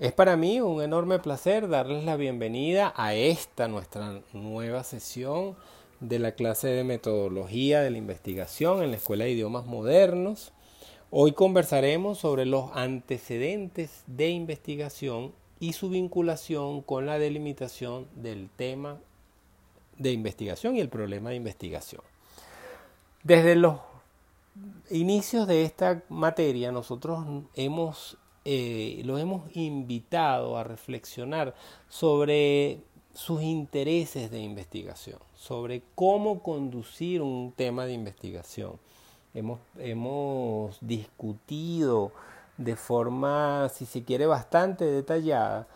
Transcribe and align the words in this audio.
Es 0.00 0.12
para 0.12 0.36
mí 0.36 0.60
un 0.60 0.82
enorme 0.82 1.20
placer 1.20 1.68
darles 1.68 2.02
la 2.02 2.16
bienvenida 2.16 2.92
a 2.96 3.14
esta 3.14 3.68
nuestra 3.68 4.22
nueva 4.32 4.82
sesión 4.82 5.54
de 6.00 6.18
la 6.18 6.32
clase 6.32 6.66
de 6.66 6.82
metodología 6.82 7.80
de 7.80 7.92
la 7.92 7.98
investigación 7.98 8.82
en 8.82 8.90
la 8.90 8.96
Escuela 8.96 9.22
de 9.22 9.30
Idiomas 9.30 9.66
Modernos. 9.66 10.50
Hoy 11.12 11.30
conversaremos 11.30 12.18
sobre 12.18 12.44
los 12.44 12.72
antecedentes 12.74 14.02
de 14.08 14.30
investigación 14.30 15.32
y 15.60 15.74
su 15.74 15.90
vinculación 15.90 16.82
con 16.82 17.06
la 17.06 17.20
delimitación 17.20 18.08
del 18.16 18.50
tema 18.50 18.98
de 19.96 20.10
investigación 20.10 20.74
y 20.74 20.80
el 20.80 20.88
problema 20.88 21.30
de 21.30 21.36
investigación. 21.36 22.02
Desde 23.22 23.54
los 23.54 23.78
inicios 24.90 25.46
de 25.46 25.62
esta 25.62 26.02
materia 26.08 26.72
nosotros 26.72 27.24
hemos 27.54 28.18
eh, 28.44 29.00
lo 29.04 29.18
hemos 29.18 29.54
invitado 29.56 30.56
a 30.58 30.64
reflexionar 30.64 31.54
sobre 31.88 32.80
sus 33.14 33.42
intereses 33.42 34.30
de 34.30 34.40
investigación, 34.40 35.18
sobre 35.34 35.82
cómo 35.94 36.42
conducir 36.42 37.22
un 37.22 37.52
tema 37.56 37.86
de 37.86 37.92
investigación. 37.92 38.78
Hemos, 39.32 39.60
hemos 39.78 40.76
discutido 40.80 42.12
de 42.56 42.76
forma, 42.76 43.68
si 43.72 43.86
se 43.86 44.04
quiere, 44.04 44.26
bastante 44.26 44.84
detallada, 44.84 45.66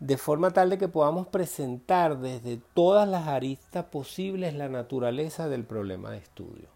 de 0.00 0.16
forma 0.18 0.50
tal 0.50 0.68
de 0.70 0.78
que 0.78 0.88
podamos 0.88 1.26
presentar 1.28 2.18
desde 2.18 2.58
todas 2.74 3.08
las 3.08 3.28
aristas 3.28 3.84
posibles 3.86 4.54
la 4.54 4.68
naturaleza 4.68 5.48
del 5.48 5.64
problema 5.64 6.10
de 6.10 6.18
estudio. 6.18 6.68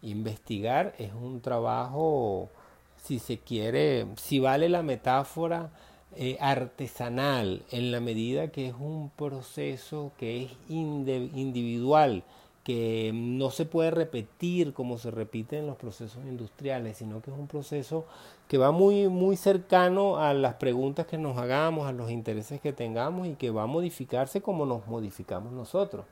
Investigar 0.00 0.94
es 0.98 1.12
un 1.12 1.40
trabajo 1.40 2.48
si 3.02 3.18
se 3.18 3.38
quiere, 3.38 4.06
si 4.16 4.38
vale 4.38 4.68
la 4.68 4.82
metáfora 4.82 5.70
eh, 6.14 6.36
artesanal, 6.40 7.62
en 7.70 7.90
la 7.90 8.00
medida 8.00 8.48
que 8.48 8.68
es 8.68 8.74
un 8.78 9.10
proceso 9.10 10.12
que 10.18 10.44
es 10.44 10.50
individual, 10.68 12.22
que 12.64 13.10
no 13.12 13.50
se 13.50 13.64
puede 13.64 13.90
repetir 13.90 14.72
como 14.72 14.98
se 14.98 15.10
repite 15.10 15.58
en 15.58 15.66
los 15.66 15.76
procesos 15.76 16.24
industriales, 16.24 16.98
sino 16.98 17.20
que 17.20 17.32
es 17.32 17.36
un 17.36 17.48
proceso 17.48 18.06
que 18.46 18.56
va 18.56 18.70
muy, 18.70 19.08
muy 19.08 19.36
cercano 19.36 20.18
a 20.18 20.32
las 20.32 20.54
preguntas 20.54 21.06
que 21.06 21.18
nos 21.18 21.38
hagamos, 21.38 21.88
a 21.88 21.92
los 21.92 22.10
intereses 22.10 22.60
que 22.60 22.72
tengamos 22.72 23.26
y 23.26 23.34
que 23.34 23.50
va 23.50 23.64
a 23.64 23.66
modificarse 23.66 24.42
como 24.42 24.64
nos 24.64 24.86
modificamos 24.86 25.52
nosotros. 25.52 26.04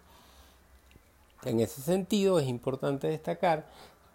En 1.45 1.61
ese 1.61 1.83
sentido 1.83 2.41
es 2.41 2.49
importante 2.49 3.07
destacar 3.07 3.67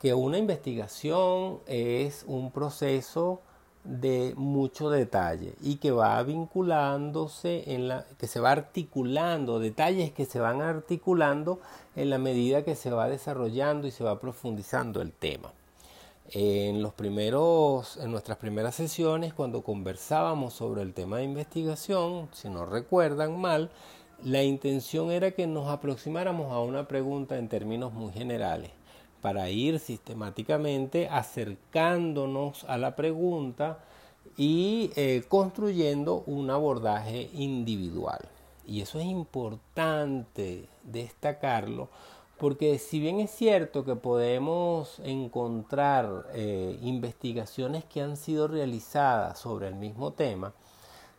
que 0.06 0.14
una 0.14 0.38
investigación 0.38 1.62
es 1.66 2.26
un 2.28 2.52
proceso 2.52 3.42
de 3.84 4.36
mucho 4.38 4.92
detalle 4.92 5.56
y 5.64 5.78
que 5.78 5.90
va 5.90 6.22
vinculándose 6.22 7.74
en 7.74 7.88
la 7.88 8.06
que 8.20 8.28
se 8.28 8.40
va 8.40 8.52
articulando 8.52 9.58
detalles 9.58 10.12
que 10.12 10.26
se 10.26 10.40
van 10.40 10.62
articulando 10.62 11.60
en 11.96 12.12
la 12.12 12.20
medida 12.20 12.64
que 12.64 12.76
se 12.76 12.92
va 12.92 13.10
desarrollando 13.10 13.88
y 13.88 13.92
se 13.92 14.04
va 14.04 14.20
profundizando 14.20 15.02
el 15.02 15.12
tema. 15.12 15.52
En 16.30 16.84
los 16.84 16.94
primeros 16.94 17.98
en 17.98 18.12
nuestras 18.12 18.38
primeras 18.38 18.76
sesiones 18.76 19.34
cuando 19.34 19.64
conversábamos 19.64 20.54
sobre 20.54 20.84
el 20.84 20.94
tema 20.94 21.18
de 21.18 21.24
investigación, 21.24 22.30
si 22.32 22.48
no 22.48 22.68
recuerdan 22.68 23.42
mal, 23.42 23.72
la 24.24 24.44
intención 24.44 25.10
era 25.10 25.32
que 25.32 25.48
nos 25.48 25.68
aproximáramos 25.68 26.52
a 26.54 26.60
una 26.60 26.88
pregunta 26.88 27.40
en 27.40 27.50
términos 27.50 27.92
muy 27.92 28.14
generales 28.14 28.70
para 29.26 29.50
ir 29.50 29.80
sistemáticamente 29.80 31.10
acercándonos 31.10 32.64
a 32.66 32.78
la 32.78 32.96
pregunta 32.96 33.80
y 34.38 34.92
eh, 34.96 35.24
construyendo 35.28 36.22
un 36.28 36.52
abordaje 36.52 37.32
individual. 37.34 38.20
Y 38.68 38.82
eso 38.82 39.00
es 39.00 39.08
importante 39.08 40.70
destacarlo 40.84 41.90
porque 42.38 42.78
si 42.78 43.00
bien 43.00 43.20
es 43.20 43.32
cierto 43.32 43.84
que 43.84 43.96
podemos 43.96 45.00
encontrar 45.00 46.28
eh, 46.36 46.78
investigaciones 46.84 47.84
que 47.84 48.04
han 48.04 48.18
sido 48.18 48.48
realizadas 48.48 49.40
sobre 49.40 49.70
el 49.70 49.76
mismo 49.76 50.14
tema, 50.14 50.54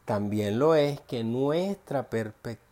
también 0.04 0.60
lo 0.60 0.76
es 0.76 1.00
que 1.00 1.24
nuestra 1.24 2.08
perspectiva 2.08 2.65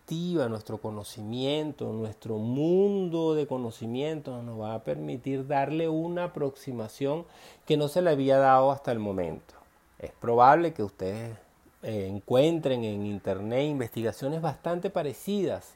nuestro 0.48 0.78
conocimiento, 0.78 1.92
nuestro 1.92 2.36
mundo 2.36 3.34
de 3.34 3.46
conocimiento 3.46 4.42
nos 4.42 4.60
va 4.60 4.74
a 4.74 4.84
permitir 4.84 5.46
darle 5.46 5.88
una 5.88 6.24
aproximación 6.24 7.24
que 7.66 7.76
no 7.76 7.88
se 7.88 8.02
le 8.02 8.10
había 8.10 8.38
dado 8.38 8.70
hasta 8.70 8.92
el 8.92 8.98
momento. 8.98 9.54
Es 9.98 10.12
probable 10.12 10.74
que 10.74 10.82
ustedes 10.82 11.36
eh, 11.82 12.06
encuentren 12.10 12.84
en 12.84 13.06
Internet 13.06 13.66
investigaciones 13.66 14.42
bastante 14.42 14.90
parecidas 14.90 15.74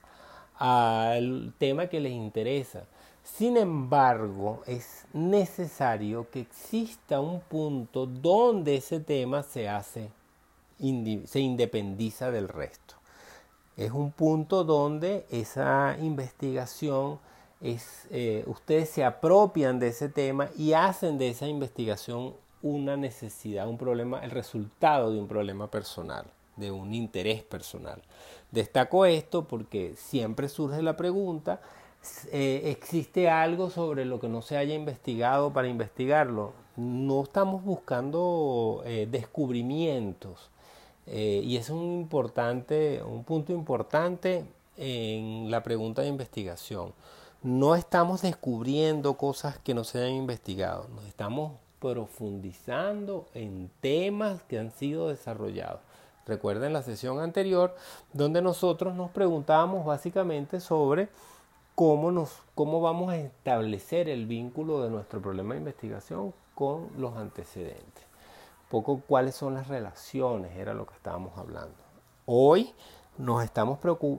al 0.59 1.55
tema 1.59 1.87
que 1.87 2.00
les 2.00 2.12
interesa. 2.12 2.84
Sin 3.25 3.56
embargo, 3.56 4.62
es 4.66 5.06
necesario 5.12 6.28
que 6.31 6.41
exista 6.41 7.21
un 7.21 7.41
punto 7.41 8.06
donde 8.06 8.77
ese 8.77 9.00
tema 9.00 9.43
se 9.43 9.69
hace, 9.69 10.10
se 10.78 11.41
independiza 11.41 12.31
del 12.31 12.49
resto 12.49 12.97
es 13.78 13.93
un 13.93 14.11
punto 14.11 14.65
donde 14.65 15.25
esa 15.31 15.97
investigación 16.00 17.21
es, 17.61 18.09
eh, 18.11 18.43
ustedes 18.47 18.91
se 18.91 19.05
apropian 19.05 19.78
de 19.78 19.89
ese 19.89 20.09
tema 20.09 20.49
y 20.59 20.72
hacen 20.72 21.16
de 21.16 21.28
esa 21.28 21.47
investigación 21.47 22.34
una 22.61 22.97
necesidad, 22.97 23.69
un 23.69 23.78
problema, 23.78 24.25
el 24.25 24.33
resultado 24.33 25.12
de 25.12 25.21
un 25.21 25.28
problema 25.28 25.71
personal, 25.71 26.25
de 26.56 26.72
un 26.72 26.93
interés 26.93 27.44
personal. 27.44 28.03
Destaco 28.50 29.06
esto 29.06 29.47
porque 29.47 29.95
siempre 29.97 30.49
surge 30.49 30.83
la 30.83 30.97
pregunta, 30.97 31.60
eh, 32.33 32.62
¿existe 32.65 33.28
algo 33.28 33.71
sobre 33.71 34.05
lo 34.05 34.19
que 34.19 34.28
no 34.28 34.43
se 34.43 34.56
haya 34.56 34.75
investigado 34.75 35.53
para 35.53 35.69
investigarlo? 35.69 36.53
No 36.77 37.22
estamos 37.22 37.62
buscando 37.62 38.83
eh, 38.84 39.06
descubrimientos, 39.09 40.50
eh, 41.11 41.41
y 41.43 41.57
es 41.57 41.71
un, 41.71 41.83
importante, 41.85 43.03
un 43.03 43.25
punto 43.25 43.53
importante 43.53 44.45
en 44.77 45.51
la 45.51 45.63
pregunta 45.63 46.03
de 46.03 46.09
investigación. 46.09 46.93
No 47.43 47.75
estamos 47.75 48.23
descubriendo 48.23 49.15
cosas 49.15 49.59
que 49.59 49.73
no 49.73 49.85
se 49.85 49.99
hayan 49.99 50.17
investigado, 50.17 50.87
nos 50.95 51.07
estamos 51.07 51.53
profundizando 51.81 53.27
en 53.35 53.71
temas 53.81 54.43
que 54.43 54.59
han 54.59 54.71
sido 54.71 55.09
desarrollados. 55.09 55.81
Recuerden 56.27 56.75
la 56.75 56.83
sesión 56.83 57.21
anterior 57.21 57.75
donde 58.13 58.43
nosotros 58.43 58.95
nos 58.95 59.11
preguntábamos 59.11 59.87
básicamente 59.87 60.61
sobre 60.61 61.09
cómo, 61.75 62.11
nos, 62.11 62.43
cómo 62.55 62.83
vamos 62.83 63.11
a 63.11 63.17
establecer 63.17 64.11
el 64.11 64.27
vínculo 64.27 64.83
de 64.83 64.91
nuestro 64.91 65.23
problema 65.23 65.55
de 65.55 65.61
investigación 65.61 66.35
con 66.55 66.89
los 66.99 67.17
antecedentes 67.17 67.97
poco 68.69 69.03
cuáles 69.06 69.34
son 69.34 69.55
las 69.55 69.69
relaciones, 69.69 70.56
era 70.56 70.75
lo 70.75 70.87
que 70.87 70.95
estábamos 70.95 71.37
hablando. 71.39 71.77
Hoy 72.27 72.75
nos 73.17 73.43
estamos 73.43 73.79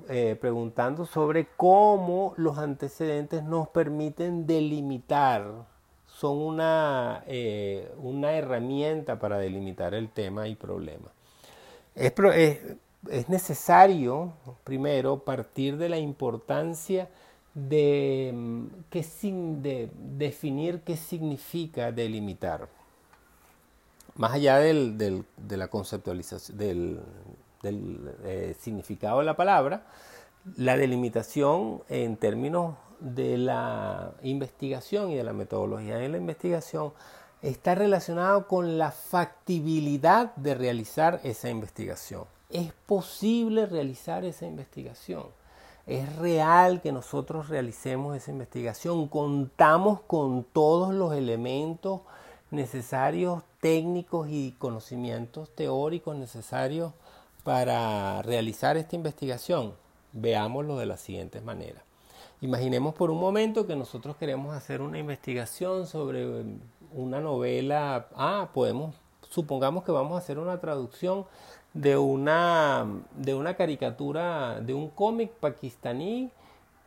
eh, 0.10 0.38
preguntando 0.40 1.06
sobre 1.06 1.48
cómo 1.56 2.34
los 2.38 2.58
antecedentes 2.58 3.44
nos 3.44 3.70
permiten 3.70 4.46
delimitar, 4.46 5.66
son 6.08 6.38
una, 6.40 7.24
eh, 7.28 7.94
una 7.98 8.34
herramienta 8.34 9.20
para 9.20 9.38
delimitar 9.38 9.94
el 9.94 10.10
tema 10.10 10.48
y 10.48 10.56
problema. 10.56 11.12
Es, 11.96 12.14
es, 13.10 13.30
necesario, 13.30 14.34
primero, 14.64 15.20
partir 15.20 15.78
de 15.78 15.90
la 15.90 15.98
importancia 15.98 17.10
de, 17.54 18.32
mm, 18.34 18.66
que, 18.90 19.06
de 19.62 19.92
definir 19.96 20.82
qué 20.82 20.98
significa 20.98 21.92
delimitar 21.92 22.68
más 24.20 24.34
allá 24.34 24.58
del, 24.58 24.98
de 24.98 25.58
la 25.58 25.70
conceptualización, 25.70 26.58
del, 26.58 28.16
eh, 28.26 28.54
significado 28.60 29.20
de 29.20 29.26
la 29.26 29.38
palabra, 29.38 29.86
la 30.58 30.76
delimitación 30.76 31.84
en 31.88 32.18
términos 32.18 32.76
de 33.00 33.38
la 33.38 34.12
investigación 34.22 35.12
y 35.12 35.16
de 35.16 35.24
la 35.24 35.32
metodología 35.32 35.96
de 35.96 36.10
la 36.10 36.18
investigación 36.18 36.92
está 37.42 37.76
relacionado 37.76 38.46
con 38.46 38.78
la 38.78 38.92
factibilidad 38.92 40.36
de 40.36 40.54
realizar 40.54 41.22
esa 41.24 41.50
investigación. 41.50 42.26
Es 42.50 42.74
posible 42.74 43.68
realizar 43.68 44.26
esa 44.26 44.46
investigación. 44.46 45.28
Es 45.88 46.14
real 46.18 46.82
que 46.82 46.92
nosotros 46.92 47.48
realicemos 47.48 48.18
esa 48.18 48.32
investigación. 48.32 49.08
Contamos 49.08 50.02
con 50.02 50.44
todos 50.44 50.94
los 50.94 51.14
elementos 51.14 52.02
necesarios 52.52 53.44
técnicos 53.62 54.28
y 54.30 54.56
conocimientos 54.58 55.54
teóricos 55.56 56.16
necesarios 56.16 56.94
para 57.44 58.22
realizar 58.22 58.78
esta 58.78 58.96
investigación? 58.96 59.74
Veámoslo 60.14 60.78
de 60.78 60.86
la 60.86 60.98
siguiente 60.98 61.42
manera. 61.42 61.84
Imaginemos 62.42 62.96
por 62.96 63.12
un 63.12 63.20
momento 63.20 63.68
que 63.68 63.76
nosotros 63.76 64.16
queremos 64.16 64.56
hacer 64.56 64.82
una 64.82 64.98
investigación 64.98 65.88
sobre 65.88 66.44
una 66.94 67.20
novela. 67.20 68.08
Ah, 68.16 68.50
podemos 68.54 68.96
supongamos 69.30 69.84
que 69.84 69.92
vamos 69.92 70.16
a 70.16 70.18
hacer 70.18 70.40
una 70.40 70.60
traducción 70.60 71.26
de 71.74 71.98
una, 71.98 72.86
de 73.16 73.36
una 73.36 73.56
caricatura, 73.56 74.60
de 74.60 74.74
un 74.74 74.90
cómic 74.90 75.32
pakistaní 75.32 76.32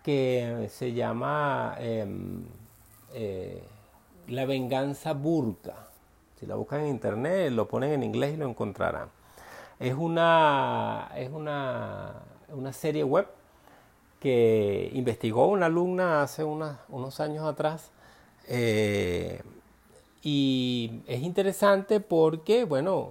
que 0.02 0.68
se 0.70 0.92
llama 0.92 1.76
em, 1.78 2.44
eh, 3.14 3.62
La 4.32 4.46
venganza 4.46 5.12
burka. 5.12 5.90
Si 6.40 6.46
la 6.46 6.54
buscan 6.54 6.80
en 6.80 6.86
internet, 6.88 7.52
lo 7.52 7.68
ponen 7.68 7.92
en 7.92 8.02
inglés 8.02 8.32
y 8.32 8.36
lo 8.38 8.48
encontrarán. 8.48 9.10
Es 9.78 9.92
una, 9.92 11.10
es 11.14 11.30
una, 11.30 12.14
una 12.48 12.72
serie 12.72 13.04
web 13.04 13.26
que 14.20 14.90
investigó 14.94 15.48
una 15.48 15.66
alumna 15.66 16.22
hace 16.22 16.44
unos 16.44 17.20
años 17.20 17.44
atrás. 17.44 17.90
Eh, 18.48 19.42
y 20.22 21.02
es 21.06 21.20
interesante 21.20 22.00
porque, 22.00 22.64
bueno, 22.64 23.10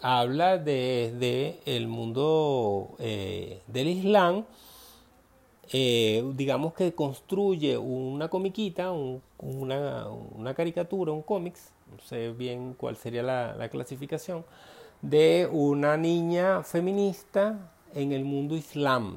habla 0.00 0.56
desde 0.56 1.60
el 1.66 1.88
mundo 1.88 2.94
eh, 3.00 3.60
del 3.66 3.88
Islam, 3.88 4.46
eh, 5.72 6.24
digamos 6.34 6.74
que 6.74 6.94
construye 6.94 7.76
una 7.78 8.28
comiquita, 8.28 8.92
una, 8.92 10.54
caricatura, 10.54 11.12
un 11.12 11.22
cómics, 11.22 11.72
no 11.90 12.02
sé 12.02 12.30
bien 12.30 12.74
cuál 12.74 12.96
sería 12.96 13.22
la, 13.22 13.68
clasificación, 13.68 14.44
de 15.02 15.48
una 15.50 15.96
niña 15.96 16.62
feminista 16.62 17.70
en 17.94 18.12
el 18.12 18.24
mundo 18.24 18.56
islam, 18.56 19.16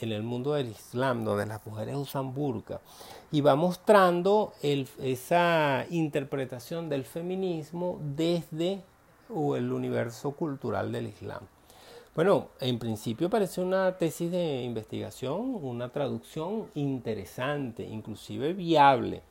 en 0.00 0.12
el 0.12 0.22
mundo 0.22 0.54
del 0.54 0.68
islam, 0.68 1.24
donde 1.24 1.46
las 1.46 1.64
mujeres 1.66 1.96
usan 1.96 2.34
burka, 2.34 2.80
y 3.30 3.40
va 3.40 3.54
mostrando 3.54 4.52
esa 4.62 5.86
interpretación 5.90 6.88
del 6.88 7.04
feminismo 7.04 7.98
desde 8.00 8.82
el 9.56 9.72
universo 9.72 10.32
cultural 10.32 10.92
del 10.92 11.06
Islam. 11.06 11.40
Bueno, 12.14 12.48
en 12.60 12.78
principio 12.78 13.30
parece 13.30 13.62
una 13.62 13.96
tesis 13.96 14.30
de 14.30 14.64
investigación, 14.64 15.58
una 15.62 15.88
traducción 15.88 16.66
interesante, 16.74 17.84
inclusive 17.84 18.52
viable. 18.52 19.22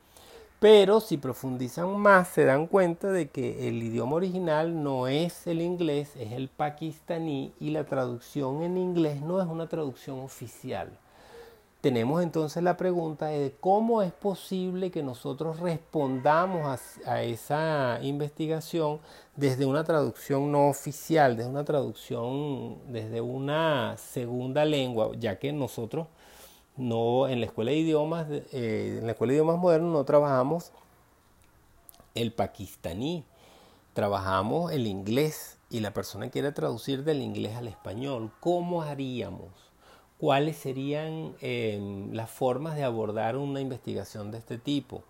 Pero 0.58 0.98
si 0.98 1.16
profundizan 1.16 1.96
más 2.00 2.26
se 2.26 2.44
dan 2.44 2.66
cuenta 2.66 3.12
de 3.12 3.28
que 3.28 3.68
el 3.68 3.80
idioma 3.80 4.16
original 4.16 4.82
no 4.82 5.06
es 5.06 5.46
el 5.46 5.60
inglés, 5.60 6.16
es 6.16 6.32
el 6.32 6.48
pakistaní 6.48 7.52
y 7.60 7.70
la 7.70 7.84
traducción 7.84 8.64
en 8.64 8.76
inglés 8.76 9.20
no 9.22 9.40
es 9.40 9.46
una 9.46 9.68
traducción 9.68 10.18
oficial. 10.18 10.90
Tenemos 11.82 12.22
entonces 12.22 12.62
la 12.62 12.76
pregunta 12.76 13.26
de 13.26 13.56
cómo 13.58 14.02
es 14.02 14.12
posible 14.12 14.92
que 14.92 15.02
nosotros 15.02 15.58
respondamos 15.58 16.78
a, 17.04 17.22
esa 17.24 17.98
investigación 18.02 19.00
desde 19.34 19.66
una 19.66 19.82
traducción 19.82 20.52
no 20.52 20.68
oficial, 20.68 21.36
desde 21.36 21.50
una 21.50 21.64
traducción 21.64 22.78
desde 22.92 23.20
una 23.20 23.96
segunda 23.96 24.64
lengua, 24.64 25.10
ya 25.18 25.40
que 25.40 25.52
nosotros 25.52 26.06
no 26.76 27.26
en 27.26 27.40
la 27.40 27.46
escuela 27.46 27.72
de 27.72 27.78
idiomas, 27.78 28.28
eh, 28.30 28.98
en 29.00 29.06
la 29.06 29.12
escuela 29.12 29.32
de 29.32 29.38
idiomas 29.38 29.58
modernos 29.58 29.92
no 29.92 30.04
trabajamos 30.04 30.70
el 32.14 32.32
pakistaní, 32.32 33.24
trabajamos 33.92 34.70
el 34.70 34.86
inglés 34.86 35.58
y 35.68 35.80
la 35.80 35.92
persona 35.92 36.30
quiere 36.30 36.52
traducir 36.52 37.02
del 37.02 37.22
inglés 37.22 37.56
al 37.56 37.66
español. 37.66 38.30
¿Cómo 38.38 38.82
haríamos? 38.82 39.71
Cuáles 40.22 40.56
serían 40.56 41.34
em, 41.40 42.12
las 42.12 42.30
formas 42.30 42.76
de 42.76 42.84
abordar 42.84 43.36
una 43.36 43.60
investigación 43.60 44.30
de 44.30 44.38
este 44.38 44.56
tipo. 44.56 45.02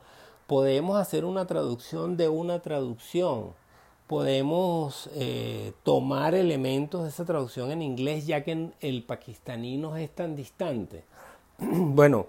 Podemos 0.47 0.99
hacer 0.99 1.27
una 1.27 1.47
traducción 1.47 2.17
de 2.17 2.31
una 2.31 2.61
traducción. 2.61 3.53
Podemos 4.07 5.11
eh, 5.13 5.75
tomar 5.83 6.35
elementos 6.35 7.03
de 7.03 7.11
esa 7.11 7.27
traducción 7.27 7.71
en 7.73 7.83
inglés 7.83 8.27
ya 8.27 8.43
que 8.43 8.71
el 8.81 9.03
pakistaní 9.05 9.77
no 9.77 9.99
es 9.99 10.11
tan 10.15 10.35
distante. 10.35 11.05
bueno, 11.59 12.25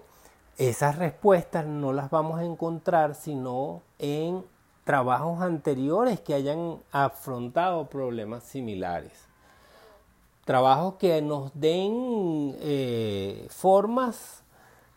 esas 0.58 0.98
respuestas 0.98 1.64
no 1.64 1.94
las 1.94 2.10
vamos 2.10 2.38
a 2.38 2.44
encontrar 2.44 3.14
sino 3.14 3.80
en 3.98 4.44
trabajos 4.84 5.40
anteriores 5.40 6.20
que 6.20 6.34
hayan 6.34 6.82
afrontado 6.92 7.88
problemas 7.88 8.42
similares 8.42 9.33
trabajos 10.44 10.94
que 10.94 11.20
nos 11.22 11.50
den 11.54 12.56
eh, 12.60 13.46
formas 13.50 14.42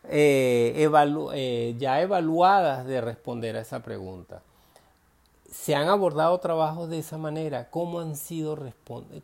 eh, 0.09 0.89
eh, 1.33 1.75
ya 1.77 2.01
evaluadas 2.01 2.85
de 2.85 3.01
responder 3.01 3.55
a 3.55 3.61
esa 3.61 3.81
pregunta. 3.81 4.41
Se 5.49 5.75
han 5.75 5.87
abordado 5.87 6.37
trabajos 6.39 6.89
de 6.89 6.99
esa 6.99 7.17
manera, 7.17 7.69
¿cómo 7.69 7.99
han 7.99 8.15
sido, 8.15 8.57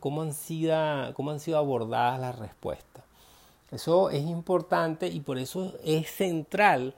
cómo 0.00 0.22
han 0.22 0.32
sido, 0.32 0.74
cómo 1.14 1.30
han 1.30 1.40
sido 1.40 1.58
abordadas 1.58 2.18
las 2.18 2.38
respuestas? 2.38 3.04
Eso 3.70 4.10
es 4.10 4.22
importante 4.24 5.08
y 5.08 5.20
por 5.20 5.38
eso 5.38 5.74
es 5.84 6.10
central 6.10 6.94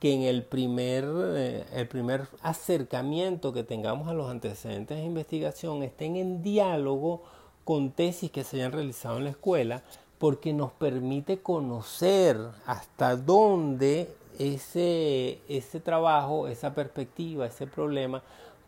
que 0.00 0.12
en 0.12 0.22
el 0.22 0.44
primer, 0.44 1.04
el 1.04 1.88
primer 1.88 2.28
acercamiento 2.42 3.52
que 3.52 3.64
tengamos 3.64 4.08
a 4.08 4.14
los 4.14 4.30
antecedentes 4.30 4.98
de 4.98 5.04
investigación 5.04 5.82
estén 5.82 6.16
en 6.16 6.42
diálogo 6.42 7.22
con 7.68 7.90
tesis 7.90 8.30
que 8.30 8.44
se 8.44 8.56
hayan 8.56 8.72
realizado 8.72 9.18
en 9.18 9.24
la 9.24 9.30
escuela, 9.30 9.82
porque 10.16 10.54
nos 10.54 10.72
permite 10.72 11.42
conocer 11.42 12.38
hasta 12.64 13.14
dónde 13.14 14.10
ese, 14.38 15.42
ese 15.50 15.78
trabajo, 15.78 16.48
esa 16.48 16.74
perspectiva, 16.74 17.44
ese 17.44 17.66
problema 17.66 18.22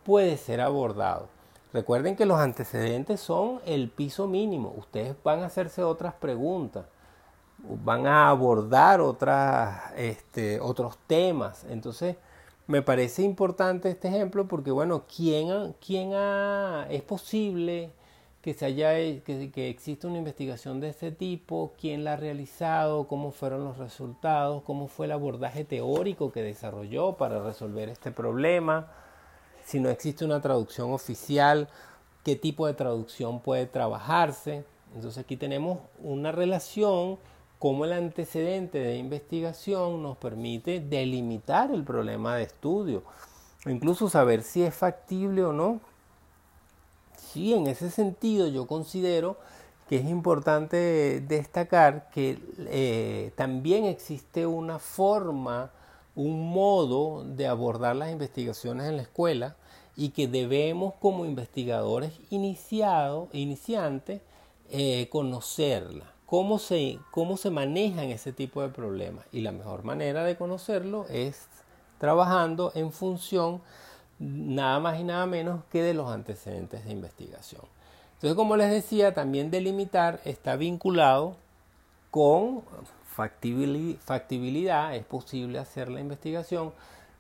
puede 0.05 0.37
ser 0.37 0.61
abordado. 0.61 1.29
Recuerden 1.73 2.15
que 2.15 2.27
los 2.27 2.39
antecedentes 2.41 3.21
son 3.21 3.63
el 3.65 3.89
piso 3.89 4.27
mínimo. 4.27 4.75
Ustedes 4.77 5.17
van 5.25 5.41
a 5.41 5.47
hacerse 5.47 5.83
otras 5.83 6.13
preguntas, 6.13 6.85
van 7.83 8.07
a 8.07 8.29
abordar 8.29 9.01
otras, 9.01 9.95
este, 9.97 10.61
otros 10.61 10.99
temas. 11.07 11.65
Entonces, 11.71 12.17
me 12.67 12.83
parece 12.83 13.23
importante 13.23 13.89
este 13.89 14.09
ejemplo 14.09 14.47
porque, 14.47 14.71
bueno, 14.71 15.05
¿quién, 15.17 15.75
quién 15.81 16.13
ha, 16.13 16.87
es 16.91 17.01
posible 17.01 17.95
que 18.43 18.55
se 18.55 18.65
haya 18.65 18.93
que, 18.95 19.69
existe 19.69 20.07
una 20.07 20.19
investigación 20.19 20.81
de 20.81 20.89
este 20.89 21.13
tipo, 21.13 21.75
quién 21.79 22.05
la 22.05 22.15
ha 22.15 22.17
realizado, 22.17 23.07
cómo 23.07 23.33
fueron 23.33 23.65
los 23.65 23.77
resultados, 23.77 24.63
cómo 24.63 24.89
fue 24.89 25.07
el 25.07 25.13
abordaje 25.13 25.65
teórico 25.65 26.33
que 26.33 26.43
desarrolló 26.43 27.17
para 27.17 27.43
resolver 27.43 27.91
este 27.91 28.11
problema, 28.11 28.91
si 29.65 29.79
no 29.79 29.91
existe 29.91 30.25
una 30.25 30.41
traducción 30.41 30.93
oficial, 30.93 31.69
qué 32.25 32.35
tipo 32.35 32.67
de 32.67 32.75
traducción 32.75 33.41
puede 33.41 33.67
trabajarse. 33.67 34.65
Entonces 34.95 35.23
aquí 35.23 35.37
tenemos 35.37 35.79
una 36.03 36.33
relación 36.33 37.19
cómo 37.59 37.85
el 37.85 37.93
antecedente 37.93 38.79
de 38.79 38.97
investigación 38.97 40.03
nos 40.03 40.17
permite 40.17 40.81
delimitar 40.81 41.71
el 41.71 41.85
problema 41.85 42.37
de 42.37 42.45
estudio, 42.45 43.03
incluso 43.67 44.09
saber 44.09 44.43
si 44.43 44.63
es 44.63 44.75
factible 44.75 45.45
o 45.45 45.53
no 45.53 45.81
Sí, 47.33 47.55
en 47.55 47.69
ese 47.69 47.91
sentido 47.91 48.49
yo 48.49 48.67
considero 48.67 49.37
que 49.89 49.97
es 49.99 50.05
importante 50.07 51.21
destacar 51.21 52.11
que 52.11 52.43
eh, 52.59 53.31
también 53.37 53.85
existe 53.85 54.47
una 54.47 54.81
forma, 54.81 55.71
un 56.17 56.51
modo 56.51 57.23
de 57.25 57.47
abordar 57.47 57.95
las 57.95 58.11
investigaciones 58.11 58.89
en 58.89 58.97
la 58.97 59.03
escuela 59.03 59.57
y 59.97 60.09
que 60.09 60.27
debemos 60.27 60.95
como 60.95 61.25
investigadores 61.25 62.15
iniciados, 62.31 63.29
iniciantes, 63.33 64.23
eh, 64.69 65.09
conocerla, 65.09 66.13
cómo 66.27 66.59
se, 66.59 66.99
cómo 67.13 67.37
se 67.37 67.51
manejan 67.51 68.07
ese 68.07 68.33
tipo 68.33 68.61
de 68.61 68.71
problemas. 68.71 69.25
Y 69.31 69.43
la 69.43 69.53
mejor 69.53 69.85
manera 69.85 70.25
de 70.25 70.37
conocerlo 70.37 71.07
es 71.09 71.47
trabajando 71.99 72.73
en 72.75 72.91
función 72.91 73.61
nada 74.21 74.79
más 74.79 75.01
y 75.01 75.05
nada 75.05 75.27
menos 75.27 75.65
que 75.73 75.83
de 75.83 75.95
los 75.95 76.09
antecedentes 76.11 76.85
de 76.85 76.93
investigación. 76.93 77.63
Entonces, 78.15 78.37
como 78.37 78.57
les 78.57 78.71
decía, 78.71 79.15
también 79.15 79.51
delimitar 79.51 80.21
está 80.25 80.55
vinculado 80.57 81.37
con 82.11 82.63
factibilidad, 83.07 84.95
es 84.95 85.05
posible 85.07 85.59
hacer 85.59 85.89
la 85.89 86.01
investigación, 86.01 86.73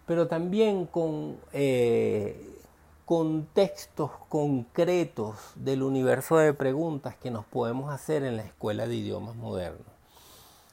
pero 0.07 0.29
también 0.29 0.87
con 0.87 1.39
eh, 1.53 2.59
contextos 3.07 4.11
concretos 4.29 5.37
del 5.55 5.83
universo 5.83 6.37
de 6.37 6.53
preguntas 6.53 7.17
que 7.17 7.31
nos 7.31 7.47
podemos 7.47 7.91
hacer 7.91 8.23
en 8.25 8.37
la 8.37 8.43
escuela 8.43 8.87
de 8.87 8.97
idiomas 8.97 9.37
modernos. 9.37 9.87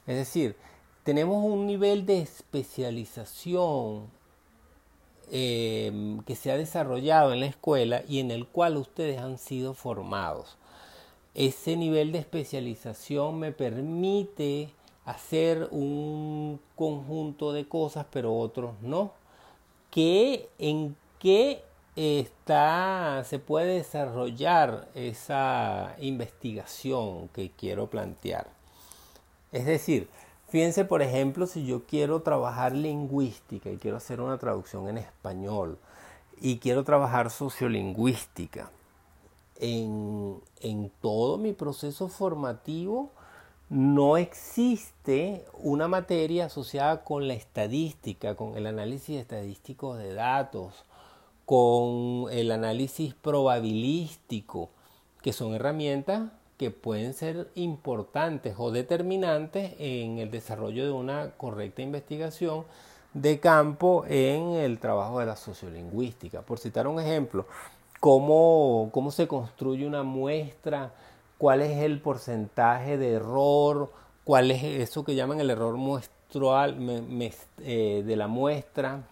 Es 0.05 0.17
decir, 0.17 0.57
tenemos 1.03 1.43
un 1.43 1.65
nivel 1.65 2.05
de 2.05 2.19
especialización 2.19 4.17
Em, 5.29 6.22
que 6.22 6.36
se 6.36 6.51
ha 6.51 6.57
desarrollado 6.57 7.34
en 7.34 7.41
la 7.41 7.48
escuela 7.48 8.03
y 8.07 8.19
en 8.19 8.31
el 8.31 8.48
cual 8.48 8.77
ustedes 8.77 9.19
han 9.19 9.38
sido 9.38 9.74
formados. 9.74 10.57
Ese 11.34 11.75
nivel 11.75 12.12
de 12.12 12.19
especialización 12.19 13.39
me 13.39 13.51
permite 13.51 14.69
hacer 15.05 15.67
un 15.72 16.60
conjunto 16.75 17.51
de 17.51 17.67
cosas, 17.67 18.05
pero 18.12 18.38
otros 18.38 18.74
no. 18.81 19.12
¿Qué, 19.91 20.50
¿En 20.60 20.96
qué 21.19 21.62
está, 21.98 23.24
se 23.25 23.39
puede 23.39 23.77
desarrollar 23.77 24.88
esa 24.93 25.96
investigación 26.00 27.27
que 27.29 27.50
quiero 27.50 27.89
plantear. 27.89 28.48
Es 29.51 29.65
decir, 29.65 30.07
fíjense 30.50 30.86
por 30.86 31.01
ejemplo 31.01 31.48
si 31.48 31.66
yo 31.66 31.84
quiero 31.86 32.22
trabajar 32.22 32.74
lingüística 32.74 33.70
y 33.70 33.77
quiero 33.77 33.98
hacer 33.98 34.22
una 34.22 34.38
traducción 34.38 34.88
en 34.88 34.98
español 34.98 35.77
y 36.39 36.58
quiero 36.58 36.84
trabajar 36.84 37.30
sociolingüística. 37.30 38.70
En, 39.60 40.39
en 40.62 40.92
todo 41.01 41.38
mi 41.38 41.54
proceso 41.54 42.10
formativo 42.10 43.12
no 43.70 44.16
existe 44.18 45.46
una 45.54 45.88
materia 45.88 46.46
asociada 46.46 47.04
con 47.04 47.27
la 47.27 47.34
estadística, 47.34 48.36
con 48.36 48.56
el 48.56 48.68
análisis 48.68 49.20
estadístico 49.20 49.96
de 49.96 50.13
datos, 50.13 50.86
con 51.46 52.25
el 52.32 52.51
análisis 52.51 53.13
probabilístico, 53.13 54.70
que 55.22 55.34
son 55.34 55.54
herramientas 55.54 56.30
que 56.58 56.72
pueden 56.72 57.14
ser 57.14 57.50
importantes 57.56 58.56
o 58.58 58.72
determinantes 58.72 59.74
en 59.80 60.18
el 60.18 60.32
desarrollo 60.32 60.86
de 60.86 60.92
una 60.92 61.32
correcta 61.38 61.82
investigación 61.82 62.66
de 63.14 63.40
campo 63.40 64.06
en 64.08 64.54
el 64.54 64.80
trabajo 64.80 65.20
de 65.20 65.28
la 65.28 65.36
sociolingüística. 65.36 66.42
Por 66.42 66.60
citar 66.60 66.88
un 66.88 67.00
ejemplo, 67.00 67.46
cómo, 68.00 68.90
cómo 68.92 69.12
se 69.12 69.28
construye 69.28 69.86
una 69.86 70.04
muestra, 70.04 70.94
cuál 71.38 71.62
es 71.62 71.78
el 71.78 72.02
porcentaje 72.02 72.98
de 72.98 73.14
error, 73.14 73.92
cuál 74.24 74.52
es 74.52 74.64
eso 74.64 75.04
que 75.04 75.16
llaman 75.16 75.40
el 75.40 75.50
error 75.50 75.78
muestral 75.78 76.16
eh, 77.60 78.04
de 78.06 78.16
la 78.16 78.28
muestra, 78.28 79.04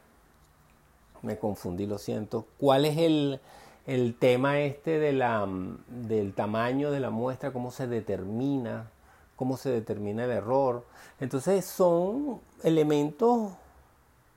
me 1.21 1.37
confundí, 1.39 1.85
lo 1.85 1.97
siento. 1.97 2.45
¿Cuál 2.59 2.85
es 2.85 2.97
el, 2.97 3.39
el 3.85 4.15
tema 4.15 4.59
este 4.59 4.99
de 4.99 5.13
la, 5.13 5.47
del 5.87 6.33
tamaño 6.33 6.91
de 6.91 6.99
la 6.99 7.09
muestra? 7.09 7.51
¿Cómo 7.51 7.71
se 7.71 7.87
determina? 7.87 8.89
¿Cómo 9.35 9.57
se 9.57 9.69
determina 9.69 10.25
el 10.25 10.31
error? 10.31 10.85
Entonces 11.19 11.65
son 11.65 12.41
elementos 12.63 13.51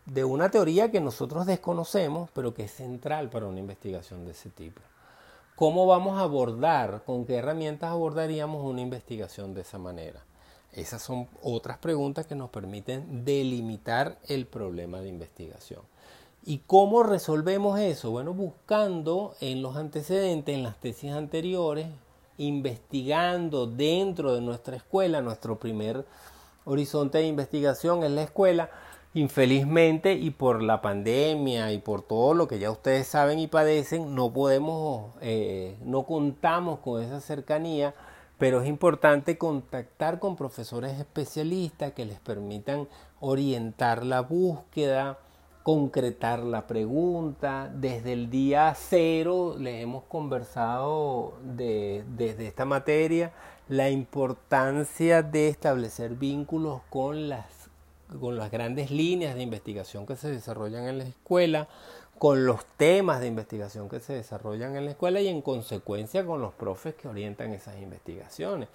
de 0.06 0.24
una 0.24 0.50
teoría 0.50 0.90
que 0.90 1.00
nosotros 1.00 1.46
desconocemos, 1.46 2.30
pero 2.32 2.54
que 2.54 2.64
es 2.64 2.72
central 2.72 3.28
para 3.28 3.46
una 3.46 3.60
investigación 3.60 4.24
de 4.24 4.32
ese 4.32 4.50
tipo. 4.50 4.80
¿Cómo 5.54 5.86
vamos 5.86 6.18
a 6.18 6.22
abordar, 6.22 7.02
con 7.04 7.26
qué 7.26 7.36
herramientas 7.36 7.90
abordaríamos 7.90 8.64
una 8.64 8.80
investigación 8.80 9.54
de 9.54 9.62
esa 9.62 9.78
manera? 9.78 10.22
Esas 10.72 11.02
son 11.02 11.26
otras 11.42 11.78
preguntas 11.78 12.26
que 12.26 12.34
nos 12.34 12.50
permiten 12.50 13.24
delimitar 13.24 14.18
el 14.28 14.46
problema 14.46 15.00
de 15.00 15.08
investigación. 15.08 15.80
¿Y 16.48 16.62
cómo 16.66 17.02
resolvemos 17.02 17.78
eso? 17.78 18.10
Bueno, 18.10 18.32
buscando 18.32 19.34
en 19.42 19.60
los 19.60 19.76
antecedentes, 19.76 20.54
en 20.54 20.62
las 20.62 20.80
tesis 20.80 21.12
anteriores, 21.12 21.88
investigando 22.38 23.66
dentro 23.66 24.34
de 24.34 24.40
nuestra 24.40 24.74
escuela, 24.74 25.20
nuestro 25.20 25.58
primer 25.58 26.06
horizonte 26.64 27.18
de 27.18 27.26
investigación 27.26 28.02
es 28.02 28.12
la 28.12 28.22
escuela. 28.22 28.70
Infelizmente 29.12 30.14
y 30.14 30.30
por 30.30 30.62
la 30.62 30.80
pandemia 30.80 31.70
y 31.72 31.80
por 31.80 32.00
todo 32.00 32.32
lo 32.32 32.48
que 32.48 32.58
ya 32.58 32.70
ustedes 32.70 33.06
saben 33.06 33.38
y 33.40 33.46
padecen, 33.46 34.14
no 34.14 34.32
podemos, 34.32 35.12
eh, 35.20 35.76
no 35.84 36.06
contamos 36.06 36.78
con 36.78 37.02
esa 37.02 37.20
cercanía, 37.20 37.92
pero 38.38 38.62
es 38.62 38.68
importante 38.68 39.36
contactar 39.36 40.18
con 40.18 40.34
profesores 40.34 40.98
especialistas 40.98 41.92
que 41.92 42.06
les 42.06 42.20
permitan 42.20 42.88
orientar 43.20 44.02
la 44.02 44.22
búsqueda, 44.22 45.18
concretar 45.68 46.44
la 46.44 46.66
pregunta. 46.66 47.70
Desde 47.70 48.14
el 48.14 48.30
día 48.30 48.74
cero 48.74 49.54
le 49.58 49.82
hemos 49.82 50.02
conversado 50.04 51.34
de, 51.42 52.04
desde 52.16 52.46
esta 52.46 52.64
materia 52.64 53.32
la 53.68 53.90
importancia 53.90 55.22
de 55.22 55.48
establecer 55.48 56.14
vínculos 56.14 56.80
con 56.88 57.28
las, 57.28 57.68
con 58.18 58.38
las 58.38 58.50
grandes 58.50 58.90
líneas 58.90 59.34
de 59.34 59.42
investigación 59.42 60.06
que 60.06 60.16
se 60.16 60.30
desarrollan 60.30 60.88
en 60.88 60.96
la 60.96 61.04
escuela, 61.04 61.68
con 62.18 62.46
los 62.46 62.64
temas 62.78 63.20
de 63.20 63.26
investigación 63.26 63.90
que 63.90 64.00
se 64.00 64.14
desarrollan 64.14 64.74
en 64.74 64.86
la 64.86 64.92
escuela 64.92 65.20
y 65.20 65.28
en 65.28 65.42
consecuencia 65.42 66.24
con 66.24 66.40
los 66.40 66.54
profes 66.54 66.94
que 66.94 67.08
orientan 67.08 67.52
esas 67.52 67.78
investigaciones 67.78 68.70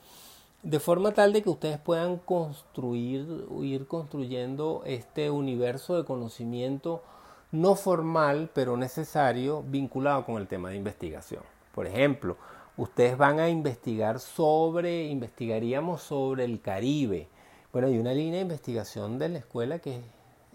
de 0.64 0.80
forma 0.80 1.12
tal 1.12 1.34
de 1.34 1.44
que 1.44 1.50
ustedes 1.50 1.78
puedan 1.78 2.18
construir, 2.18 3.46
ir 3.62 3.86
construyendo 3.86 4.82
este 4.86 5.30
universo 5.30 5.98
de 5.98 6.06
conocimiento 6.06 7.04
no 7.52 7.76
formal, 7.76 8.50
pero 8.54 8.78
necesario, 8.78 9.62
vinculado 9.62 10.26
con 10.26 10.42
el 10.42 10.48
tema 10.48 10.70
de 10.70 10.78
investigación. 10.78 11.44
Por 11.76 11.86
ejemplo, 11.86 12.38
ustedes 12.78 13.18
van 13.18 13.40
a 13.40 13.50
investigar 13.50 14.20
sobre, 14.20 15.06
investigaríamos 15.08 16.02
sobre 16.02 16.46
el 16.46 16.62
Caribe. 16.62 17.28
Bueno, 17.74 17.90
hay 17.90 18.00
una 18.00 18.14
línea 18.14 18.36
de 18.36 18.44
investigación 18.44 19.20
de 19.20 19.30
la 19.30 19.40
escuela 19.40 19.80
que 19.80 19.98
es 19.98 20.04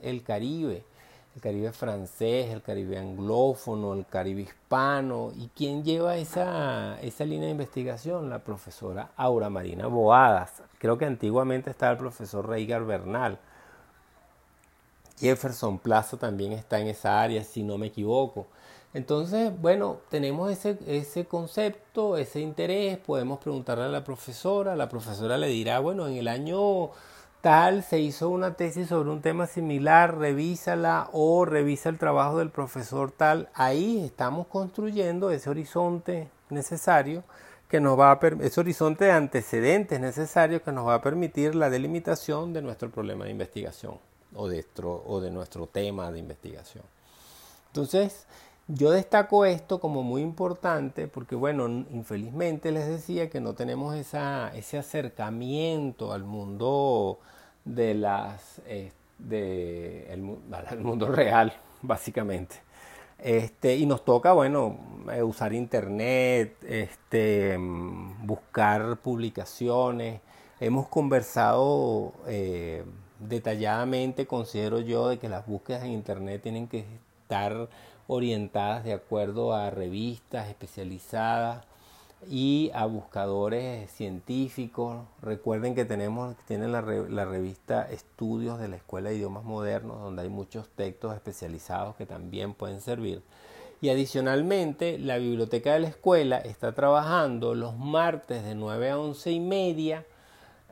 el 0.02 0.22
Caribe 0.22 0.84
el 1.38 1.42
Caribe 1.42 1.73
francés, 1.73 2.50
el 2.50 2.62
Caribe 2.62 2.99
anglófono, 2.99 3.95
el 3.95 4.04
Caribe 4.07 4.42
hispano. 4.42 5.30
¿Y 5.37 5.49
quién 5.54 5.85
lleva 5.85 6.16
esa, 6.16 7.00
esa 7.00 7.25
línea 7.25 7.47
de 7.47 7.52
investigación? 7.52 8.28
La 8.28 8.40
profesora 8.40 9.11
Aura 9.16 9.49
Marina 9.49 9.87
Boadas. 9.87 10.62
Creo 10.78 10.99
que 10.99 11.04
antiguamente 11.04 11.71
estaba 11.71 11.92
el 11.92 11.99
profesor 11.99 12.49
Reigar 12.49 12.85
Bernal. 12.85 13.38
Jefferson 15.21 15.78
Plaza 15.78 16.16
también 16.16 16.52
está 16.52 16.80
en 16.80 16.88
esa 16.88 17.21
área, 17.21 17.45
si 17.45 17.62
no 17.62 17.78
me 17.78 17.87
equivoco. 17.87 18.47
Entonces, 18.92 19.52
bueno, 19.61 19.99
tenemos 20.09 20.50
ese, 20.50 20.76
ese 20.88 21.25
concepto, 21.25 22.16
ese 22.16 22.40
interés, 22.40 22.99
podemos 22.99 23.38
preguntarle 23.38 23.85
a 23.85 23.88
la 23.88 24.02
profesora, 24.02 24.75
la 24.75 24.88
profesora 24.88 25.37
le 25.37 25.49
dirá, 25.49 25.78
bueno, 25.78 26.09
en 26.09 26.16
el 26.16 26.26
año 26.26 26.90
tal 27.40 27.83
se 27.83 28.00
hizo 28.00 28.28
una 28.28 28.54
tesis 28.54 28.88
sobre 28.88 29.11
un 29.11 29.23
tema 29.23 29.47
similar, 29.47 30.18
revísala 30.18 31.09
o 31.12 31.45
revisa 31.45 31.88
el 31.88 31.99
trabajo 31.99 32.38
del 32.38 32.50
profesor 32.50 33.11
tal. 33.11 33.49
Ahí 33.54 34.04
estamos 34.04 34.47
construyendo 34.47 35.30
ese 35.30 35.50
horizonte 35.50 36.28
necesario 36.50 37.25
que 37.68 37.80
nos 37.80 37.99
va 37.99 38.12
a 38.12 38.21
ese 38.40 38.61
horizonte 38.61 39.04
de 39.04 39.12
antecedentes 39.12 40.00
necesarios 40.00 40.62
que 40.62 40.73
nos 40.73 40.87
va 40.87 40.95
a 40.95 41.02
permitir 41.02 41.54
la 41.54 41.71
delimitación 41.71 42.52
de 42.52 42.62
nuestro 42.62 42.90
problema 42.90 43.26
de 43.26 43.30
investigación 43.30 43.99
o 44.35 44.49
de, 44.49 44.64
o 44.83 45.21
de 45.21 45.30
nuestro 45.30 45.66
tema 45.66 46.11
de 46.11 46.18
investigación. 46.18 46.85
Entonces, 47.68 48.26
yo 48.68 48.90
destaco 48.90 49.46
esto 49.46 49.80
como 49.80 50.02
muy 50.02 50.22
importante 50.22 51.08
porque, 51.08 51.34
bueno, 51.34 51.66
infelizmente 51.90 52.70
les 52.70 52.87
decía 52.87 53.30
que 53.30 53.40
no 53.40 53.54
tenemos 53.54 53.96
esa, 53.96 54.54
ese 54.54 54.78
acercamiento 54.78 56.12
al 56.12 56.25
mundo 56.25 57.18
de 57.64 57.94
las, 57.94 58.60
de 59.18 60.12
el, 60.12 60.22
mundo 60.80 61.10
real, 61.10 61.52
básicamente. 61.82 62.56
Este, 63.18 63.76
y 63.76 63.87
nos 63.87 64.04
toca, 64.04 64.32
bueno, 64.32 64.78
eh, 65.12 65.22
usar 65.22 65.52
internet, 65.52 66.56
este, 66.62 67.56
buscar 68.22 68.98
publicaciones. 68.98 70.20
Hemos 70.60 70.88
conversado 70.88 72.12
eh, 72.26 72.84
detalladamente, 73.18 74.26
considero 74.26 74.80
yo, 74.80 75.08
de 75.08 75.18
que 75.18 75.28
las 75.28 75.46
búsquedas 75.46 75.84
en 75.84 75.92
internet 75.92 76.42
tienen 76.42 76.68
que 76.68 76.84
estar 77.22 77.68
orientadas 78.08 78.82
de 78.82 78.94
acuerdo 78.94 79.52
a 79.52 79.70
revistas 79.70 80.48
especializadas 80.48 81.64
y 82.28 82.72
a 82.74 82.86
buscadores 82.86 83.88
científicos. 83.92 85.06
Recuerden 85.22 85.76
que 85.76 85.84
tenemos 85.84 86.34
tienen 86.48 86.72
la, 86.72 86.82
la, 86.82 87.24
revista 87.24 87.88
Estudios 87.88 88.58
de 88.58 88.66
la 88.66 88.76
Escuela 88.76 89.10
de 89.10 89.16
Idiomas 89.16 89.44
Modernos, 89.44 90.00
donde 90.00 90.22
hay 90.22 90.28
muchos 90.28 90.68
textos 90.70 91.14
especializados 91.14 91.94
que 91.94 92.06
también 92.06 92.54
pueden 92.54 92.80
servir. 92.80 93.22
Y 93.80 93.90
adicionalmente, 93.90 94.98
la 94.98 95.18
biblioteca 95.18 95.74
de 95.74 95.80
la 95.80 95.88
escuela 95.88 96.38
está 96.38 96.72
trabajando 96.72 97.54
los 97.54 97.78
martes 97.78 98.42
de 98.42 98.56
9 98.56 98.90
a 98.90 98.98
11 98.98 99.30
y 99.30 99.38
media 99.38 100.04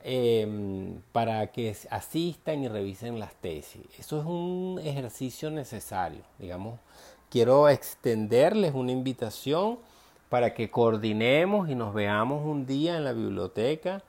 Em, 0.08 1.00
para 1.10 1.48
que 1.48 1.76
asistan 1.90 2.62
y 2.62 2.68
revisen 2.68 3.18
las 3.18 3.34
tesis. 3.34 3.82
Eso 3.98 4.20
es 4.20 4.24
un 4.24 4.80
ejercicio 4.80 5.50
necesario. 5.50 6.20
Digamos, 6.38 6.78
quiero 7.30 7.68
extenderles 7.68 8.74
una 8.74 8.92
invitación 8.92 9.78
para 10.28 10.54
que 10.54 10.70
coordinemos 10.70 11.68
y 11.68 11.74
nos 11.74 11.94
veamos 11.94 12.44
un 12.44 12.66
día 12.66 12.96
en 12.96 13.04
la 13.04 13.12
biblioteca 13.12 14.02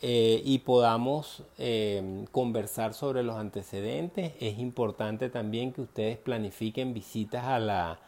eh, 0.00 0.40
y 0.44 0.60
podamos 0.60 1.42
em, 1.58 2.24
conversar 2.26 2.94
sobre 2.94 3.22
los 3.22 3.36
antecedentes. 3.36 4.32
Es 4.40 4.58
importante 4.58 5.28
también 5.28 5.72
que 5.72 5.82
ustedes 5.82 6.18
planifiquen 6.18 6.94
visitas 6.94 7.44
a 7.44 7.58
la, 7.58 7.98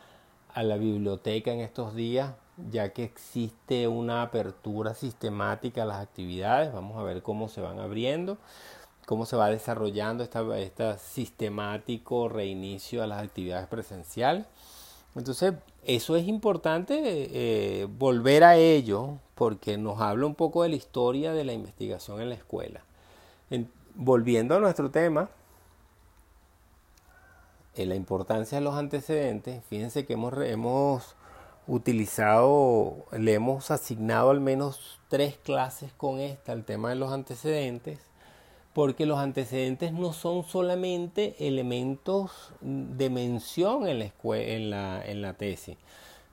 a 0.54 0.62
la 0.62 0.76
biblioteca 0.76 1.52
en 1.52 1.60
estos 1.60 1.94
días 1.94 2.32
ya 2.70 2.92
que 2.92 3.04
existe 3.04 3.88
una 3.88 4.22
apertura 4.22 4.94
sistemática 4.94 5.82
a 5.82 5.86
las 5.86 6.02
actividades. 6.02 6.72
Vamos 6.72 6.98
a 6.98 7.02
ver 7.02 7.22
cómo 7.22 7.48
se 7.48 7.60
van 7.60 7.78
abriendo, 7.78 8.38
cómo 9.10 9.26
se 9.26 9.34
va 9.34 9.48
desarrollando 9.48 10.22
este 10.22 10.98
sistemático 10.98 12.28
reinicio 12.28 13.02
a 13.02 13.08
las 13.08 13.24
actividades 13.24 13.66
presenciales. 13.66 14.46
Entonces, 15.16 15.54
eso 15.82 16.14
es 16.14 16.28
importante 16.28 16.94
eh, 17.04 17.86
volver 17.86 18.44
a 18.44 18.54
ello 18.54 19.18
porque 19.34 19.76
nos 19.78 20.00
habla 20.00 20.26
un 20.26 20.36
poco 20.36 20.62
de 20.62 20.68
la 20.68 20.76
historia 20.76 21.32
de 21.32 21.42
la 21.42 21.52
investigación 21.52 22.20
en 22.20 22.28
la 22.28 22.36
escuela. 22.36 22.82
volviendo 23.96 24.54
a 24.54 24.60
nuestro 24.60 24.92
tema, 24.92 25.28
en 27.74 27.88
la 27.88 27.96
importancia 27.96 28.58
de 28.58 28.64
los 28.64 28.76
antecedentes, 28.76 29.64
fíjense 29.64 30.06
que 30.06 30.12
hemos, 30.12 30.34
hemos 30.38 31.16
utilizado, 31.66 33.06
le 33.10 33.34
hemos 33.34 33.72
asignado 33.72 34.30
al 34.30 34.38
menos 34.38 35.00
tres 35.08 35.36
clases 35.36 35.92
con 35.94 36.20
esta, 36.20 36.52
el 36.52 36.64
tema 36.64 36.90
de 36.90 36.94
los 36.94 37.12
antecedentes, 37.12 38.09
porque 38.72 39.04
los 39.06 39.18
antecedentes 39.18 39.92
no 39.92 40.12
son 40.12 40.44
solamente 40.44 41.34
elementos 41.40 42.52
de 42.60 43.10
mención 43.10 43.88
en 43.88 44.70
la, 44.70 45.34
tesis. 45.36 45.76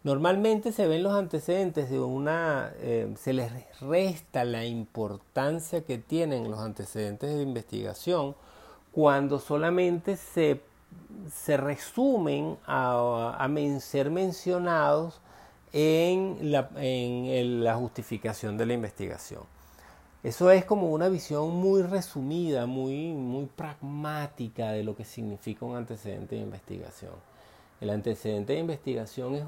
Normalmente 0.03 0.72
se 0.72 0.88
ven 0.88 1.03
los 1.03 1.13
antecedentes 1.13 1.89
de 1.89 2.00
una, 2.00 2.72
eh, 2.79 3.13
se 3.20 3.34
les 3.34 3.51
resta 3.82 4.46
la 4.46 4.65
importancia 4.65 5.82
que 5.82 5.98
tienen 5.98 6.50
los 6.50 6.60
antecedentes 6.60 7.36
de 7.36 7.41
investigación 7.41 8.36
cuando 8.91 9.39
solamente 9.39 10.15
se, 10.15 10.62
resumen 11.58 12.58
a, 12.67 13.48
ser 13.79 14.12
mencionados 14.12 15.20
en 15.74 16.51
la 16.51 17.75
justificación 17.75 18.58
de 18.58 18.65
la 18.67 18.74
investigación. 18.74 19.57
Eso 20.27 20.51
es 20.51 20.65
como 20.65 20.89
una 20.89 21.07
visión 21.07 21.55
muy 21.55 21.84
resumida, 21.84 22.65
muy, 22.65 23.13
muy 23.13 23.46
pragmática 23.46 24.74
de 24.74 24.84
lo 24.84 24.93
que 24.93 25.05
significa 25.05 25.63
un 25.63 25.77
antecedente 25.77 26.36
de 26.36 26.41
investigación. 26.41 27.13
El 27.79 27.91
antecedente 27.91 28.51
de 28.51 28.60
investigación 28.60 29.36
es 29.36 29.46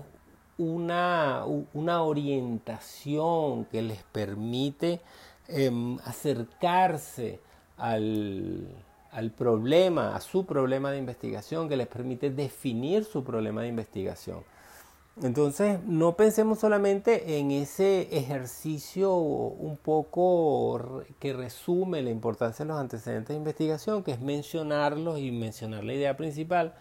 una, 0.58 1.44
una 1.74 2.02
orientación 2.04 3.66
que 3.66 3.82
les 3.82 4.02
permite 4.04 5.02
em, 5.50 5.98
acercarse 6.06 7.42
al, 7.76 8.66
al 9.12 9.32
problema, 9.32 10.16
a 10.16 10.22
su 10.22 10.46
problema 10.46 10.92
de 10.92 11.00
investigación, 11.00 11.68
que 11.68 11.76
les 11.76 11.88
permite 11.88 12.30
definir 12.30 13.04
su 13.04 13.22
problema 13.22 13.64
de 13.64 13.68
investigación. 13.68 14.46
Entonces, 15.22 15.80
no 15.84 16.16
pensemos 16.16 16.60
solamente 16.60 17.40
en 17.40 17.52
ese 17.52 18.04
ejercicio 18.18 19.16
un 19.16 19.76
poco 19.76 21.04
que 21.20 21.34
resume 21.34 22.02
la 22.02 22.10
importancia 22.10 22.64
de 22.64 22.70
los 22.70 22.80
antecedentes 22.80 23.30
de 23.30 23.36
investigación, 23.36 24.04
que 24.04 24.12
es 24.12 24.22
mencionarlos 24.22 25.20
y 25.20 25.32
mencionar 25.32 25.84
la 25.84 25.94
idea 25.94 26.16
principal. 26.16 26.74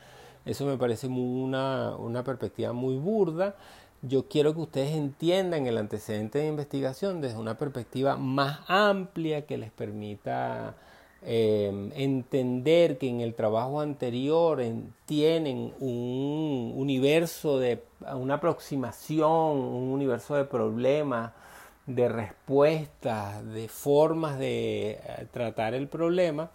Eso 0.45 0.67
me 0.67 0.79
parece 0.79 1.09
una, 1.09 1.97
una 1.97 2.23
perspectiva 2.23 2.73
muy 2.73 2.97
burda. 2.97 3.57
Yo 4.03 4.29
quiero 4.29 4.55
que 4.55 4.61
ustedes 4.61 4.93
entiendan 4.93 5.67
el 5.67 5.77
antecedente 5.77 6.39
de 6.39 6.47
investigación 6.47 7.21
desde 7.21 7.39
una 7.39 7.59
perspectiva 7.59 8.17
más 8.17 8.61
amplia 8.69 9.47
que 9.47 9.59
les 9.59 9.73
permita 9.73 10.77
eh, 11.23 11.91
entender 11.97 12.97
que 12.99 13.09
en 13.09 13.21
el 13.21 13.35
trabajo 13.35 13.81
anterior 13.81 14.63
tienen 15.05 15.73
un 15.81 16.73
universo 16.77 17.59
de 17.59 17.83
una 18.15 18.35
aproximación, 18.35 19.31
un 19.31 19.91
universo 19.91 20.37
de 20.37 20.45
problemas, 20.45 21.33
de 21.87 22.09
respuestas, 22.09 23.45
de 23.53 23.67
formas 23.69 24.39
de 24.39 24.91
eh, 24.91 25.27
tratar 25.33 25.75
el 25.75 25.89
problema 25.89 26.51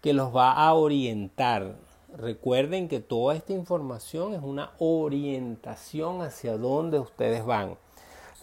que 0.00 0.12
los 0.12 0.34
va 0.34 0.52
a 0.52 0.74
orientar. 0.74 1.76
Recuerden 2.16 2.88
que 2.88 3.00
toda 3.00 3.34
esta 3.34 3.52
información 3.52 4.34
es 4.34 4.42
una 4.42 4.70
orientación 4.78 6.22
hacia 6.22 6.56
dónde 6.56 7.00
ustedes 7.00 7.44
van. 7.44 7.76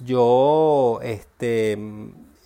Yo 0.03 0.99
este, 1.03 1.77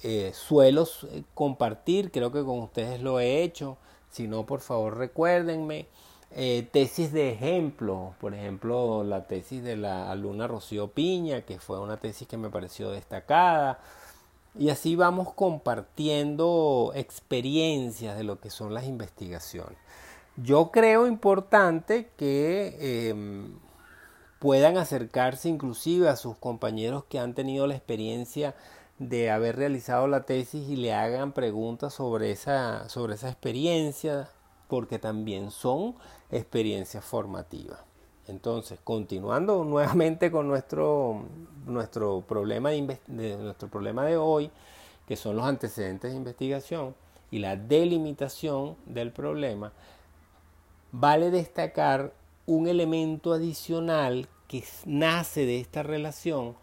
eh, 0.04 0.32
suelo 0.34 0.88
eh, 1.12 1.24
compartir, 1.34 2.12
creo 2.12 2.32
que 2.32 2.44
con 2.44 2.60
ustedes 2.60 3.02
lo 3.02 3.20
he 3.20 3.44
hecho, 3.44 3.78
si 4.10 4.28
no, 4.28 4.46
por 4.46 4.62
favor 4.62 4.98
recuérdenme, 4.98 5.88
eh, 6.32 6.68
tesis 6.72 7.14
de 7.14 7.32
ejemplo, 7.32 8.14
por 8.20 8.34
ejemplo, 8.34 9.04
la 9.04 9.26
tesis 9.26 9.64
de 9.64 9.78
la 9.78 10.12
alumna 10.12 10.48
Rocío 10.48 10.90
Piña, 10.90 11.42
que 11.42 11.60
fue 11.60 11.80
una 11.80 11.98
tesis 11.98 12.28
que 12.28 12.38
me 12.38 12.50
pareció 12.50 12.92
destacada, 12.92 13.80
y 14.58 14.70
así 14.70 14.96
vamos 14.96 15.34
compartiendo 15.34 16.92
experiencias 16.96 18.18
de 18.18 18.24
lo 18.24 18.40
que 18.40 18.50
son 18.50 18.74
las 18.74 18.86
investigaciones. 18.86 19.78
Yo 20.38 20.72
creo 20.72 21.08
importante 21.08 22.10
que 22.18 23.10
em, 23.10 23.58
puedan 24.40 24.78
acercarse 24.78 25.50
inclusive 25.50 26.10
a 26.10 26.16
sus 26.16 26.38
compañeros 26.38 27.06
que 27.06 27.20
han 27.20 27.34
tenido 27.34 27.68
la 27.68 27.76
experiencia 27.76 28.56
de 29.00 29.30
haber 29.30 29.58
realizado 29.58 30.08
la 30.08 30.26
tesis 30.26 30.70
y 30.70 30.76
le 30.78 30.94
hagan 30.94 31.34
preguntas 31.34 31.94
sobre 31.94 32.32
esa, 32.32 32.88
sobre 32.90 33.16
esa 33.16 33.30
experiencia, 33.30 34.30
porque 34.68 35.00
también 35.00 35.52
son 35.52 35.96
experiencias 36.32 37.04
formativas. 37.04 37.80
Entonces, 38.28 38.80
continuando 38.84 39.64
nuevamente 39.66 40.32
con 40.32 40.48
nuestro, 40.48 41.24
nuestro, 41.66 42.22
problema 42.22 42.70
de, 42.70 43.38
nuestro 43.38 43.70
problema 43.70 44.06
de 44.06 44.18
hoy, 44.18 44.50
que 45.08 45.16
son 45.16 45.36
los 45.36 45.46
antecedentes 45.46 46.12
de 46.12 46.18
investigación 46.18 46.96
y 47.32 47.40
la 47.40 47.56
delimitación 47.56 48.76
del 48.86 49.12
problema, 49.12 49.72
vale 50.92 51.32
destacar 51.32 52.14
un 52.46 52.68
elemento 52.68 53.34
adicional 53.34 54.28
que 54.48 54.64
nace 54.86 55.46
de 55.46 55.60
esta 55.60 55.84
relación 55.84 56.56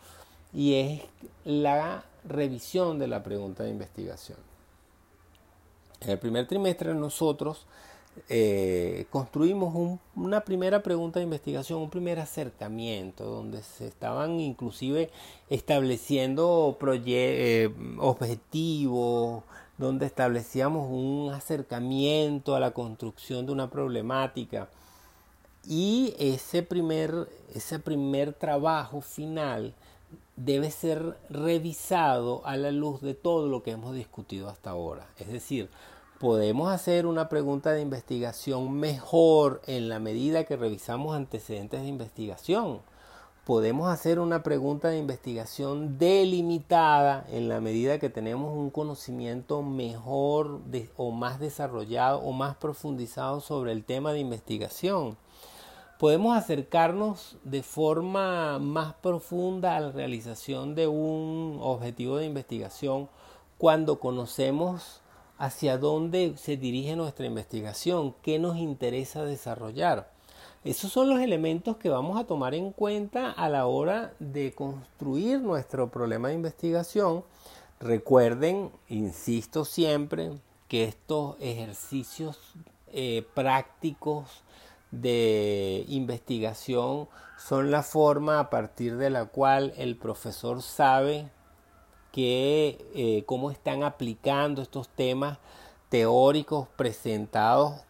y 0.53 0.75
es 0.75 1.03
la 1.45 2.05
revisión 2.25 2.99
de 2.99 3.09
la 3.09 3.23
pregunta 3.23 3.65
de 3.65 3.71
investigación. 3.71 4.39
En 6.01 6.11
el 6.11 6.19
primer 6.19 6.47
trimestre 6.47 6.95
nosotros 6.95 7.67
eh, 8.29 9.07
construimos 9.11 9.99
una 10.17 10.43
primera 10.43 10.83
pregunta 10.83 11.19
de 11.19 11.25
investigación, 11.25 11.81
un 11.81 11.91
primer 11.91 12.19
acercamiento, 12.19 13.25
donde 13.25 13.63
se 13.63 13.87
estaban 13.87 14.39
inclusive 14.39 15.11
estableciendo 15.49 16.77
eh, 17.07 17.71
objetivos, 17.99 19.45
donde 19.79 20.07
establecíamos 20.07 20.91
un 20.91 21.33
acercamiento 21.33 22.55
a 22.55 22.61
la 22.61 22.73
construcción 22.73 23.47
de 23.47 23.53
una 23.53 23.71
problemática. 23.71 24.69
Y 25.67 26.15
ese 26.19 26.63
primer, 26.63 27.29
ese 27.55 27.79
primer 27.79 28.35
trabajo 28.35 29.01
final 29.01 29.75
debe 30.45 30.71
ser 30.71 31.17
revisado 31.31 32.45
a 32.45 32.57
la 32.57 32.73
luz 32.73 33.01
de 33.01 33.15
todo 33.15 33.49
lo 33.49 33.63
que 33.63 33.73
hemos 33.73 33.95
discutido 33.95 34.49
hasta 34.49 34.71
ahora. 34.71 35.07
Es 35.19 35.29
decir, 35.29 35.71
podemos 36.19 36.73
hacer 36.73 37.07
una 37.07 37.29
pregunta 37.29 37.73
de 37.73 37.81
investigación 37.81 38.73
mejor 38.73 39.63
en 39.67 39.89
la 39.89 40.01
medida 40.01 40.45
que 40.45 40.57
revisamos 40.57 41.15
antecedentes 41.15 41.83
de 41.83 41.89
investigación. 41.89 42.81
Podemos 43.45 43.89
hacer 43.89 44.19
una 44.19 44.43
pregunta 44.43 44.89
de 44.89 44.99
investigación 44.99 45.99
delimitada 45.99 47.25
en 47.29 47.49
la 47.49 47.61
medida 47.61 47.99
que 47.99 48.09
tenemos 48.09 48.57
un 48.57 48.71
conocimiento 48.71 49.63
mejor 49.63 50.61
o 50.97 51.11
más 51.11 51.41
desarrollado 51.41 52.21
o 52.21 52.33
más 52.33 52.57
profundizado 52.57 53.41
sobre 53.41 53.73
el 53.73 53.85
tema 53.85 54.13
de 54.13 54.21
investigación 54.21 55.17
podemos 56.03 56.37
acercarnos 56.37 57.37
de 57.45 57.63
forma 57.63 58.59
más 58.59 58.93
profunda 58.95 59.77
a 59.77 59.81
la 59.81 59.93
realización 59.93 60.75
de 60.75 60.89
un 60.89 61.61
objetivo 61.63 62.17
de 62.17 62.27
investigación 62.27 63.09
cuando 63.57 64.01
conocemos 64.01 65.01
hacia 65.39 65.79
dónde 65.79 66.35
se 66.39 66.57
dirige 66.57 66.97
nuestra 66.97 67.27
investigación, 67.27 68.17
qué 68.21 68.41
nos 68.41 68.57
interesa 68.57 69.25
desarrollar. 69.25 70.11
Esos 70.65 70.91
son 70.91 71.09
los 71.09 71.21
elementos 71.21 71.77
que 71.77 71.89
vamos 71.89 72.19
a 72.19 72.25
tomar 72.25 72.57
en 72.57 72.73
cuenta 72.73 73.31
a 73.31 73.49
la 73.49 73.67
hora 73.67 74.13
de 74.19 74.53
construir 74.57 75.39
nuestro 75.39 75.89
problema 75.89 76.31
de 76.31 76.35
investigación. 76.35 77.23
Recuerden, 77.79 78.73
insisto 78.89 79.65
siempre, 79.65 80.33
que 80.67 80.83
estos 80.83 81.37
ejercicios 81.39 82.41
eh, 82.89 83.25
prácticos 83.35 84.43
de 84.93 85.85
investigación 85.89 87.09
son 87.37 87.71
la 87.71 87.83
forma 87.83 88.39
a 88.39 88.51
partir 88.51 88.97
de 88.97 89.11
la 89.11 89.25
cual 89.25 89.73
el 89.77 89.97
profesor 89.97 90.63
sabe 90.63 91.29
que, 92.13 92.87
eh, 92.95 93.25
cómo 93.27 93.51
están 93.51 93.83
aplicando 93.83 94.63
estos 94.63 94.89
temas 94.89 95.39
teóricos 95.89 96.69
presentados 96.77 97.81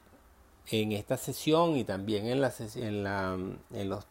en 0.68 0.92
esta 0.92 1.16
sesión 1.16 1.76
y 1.76 1.84
también 1.84 2.26
en 2.26 2.40
la, 2.40 2.52
en 2.76 3.04
la, 3.04 3.36
en 3.72 3.88
los 3.88 4.06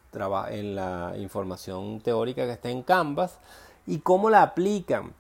en 0.50 0.76
la 0.76 1.14
información 1.18 2.02
teórica 2.02 2.46
que 2.46 2.52
está 2.52 2.70
en 2.70 2.84
Canvas 2.84 3.40
y 3.88 4.00
cómo 4.00 4.30
la 4.30 4.44
aplican 4.44 5.14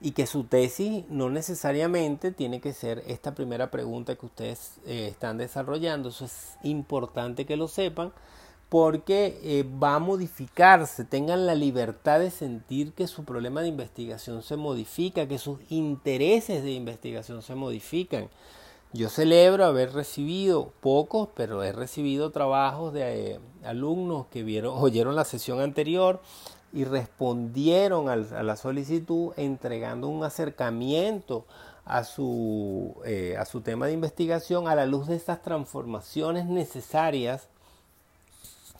y 0.00 0.12
que 0.12 0.26
su 0.26 0.44
tesis 0.44 1.04
no 1.08 1.30
necesariamente 1.30 2.30
tiene 2.30 2.60
que 2.60 2.72
ser 2.72 3.02
esta 3.06 3.34
primera 3.34 3.70
pregunta 3.70 4.16
que 4.16 4.26
ustedes 4.26 4.74
eh, 4.86 5.08
están 5.10 5.38
desarrollando. 5.38 6.10
Eso 6.10 6.26
es 6.26 6.56
importante 6.62 7.46
que 7.46 7.56
lo 7.56 7.68
sepan 7.68 8.12
porque 8.68 9.38
eh, 9.42 9.64
va 9.82 9.94
a 9.94 10.00
modificarse, 10.00 11.04
tengan 11.04 11.46
la 11.46 11.54
libertad 11.54 12.18
de 12.18 12.30
sentir 12.30 12.92
que 12.92 13.06
su 13.06 13.24
problema 13.24 13.62
de 13.62 13.68
investigación 13.68 14.42
se 14.42 14.56
modifica, 14.56 15.28
que 15.28 15.38
sus 15.38 15.60
intereses 15.70 16.64
de 16.64 16.72
investigación 16.72 17.42
se 17.42 17.54
modifican. 17.54 18.28
Yo 18.92 19.08
celebro 19.08 19.64
haber 19.64 19.92
recibido 19.92 20.72
pocos, 20.80 21.28
pero 21.34 21.62
he 21.62 21.72
recibido 21.72 22.30
trabajos 22.30 22.92
de 22.92 23.32
eh, 23.32 23.40
alumnos 23.64 24.26
que 24.28 24.42
vieron, 24.42 24.74
oyeron 24.78 25.14
la 25.14 25.24
sesión 25.24 25.60
anterior 25.60 26.20
y 26.76 26.84
respondieron 26.84 28.10
a 28.10 28.16
la 28.16 28.56
solicitud 28.56 29.32
entregando 29.38 30.08
un 30.08 30.24
acercamiento 30.24 31.46
a 31.86 32.04
su, 32.04 32.96
eh, 33.06 33.34
a 33.38 33.46
su 33.46 33.62
tema 33.62 33.86
de 33.86 33.94
investigación 33.94 34.68
a 34.68 34.74
la 34.74 34.84
luz 34.84 35.06
de 35.06 35.16
estas 35.16 35.40
transformaciones 35.40 36.44
necesarias 36.44 37.48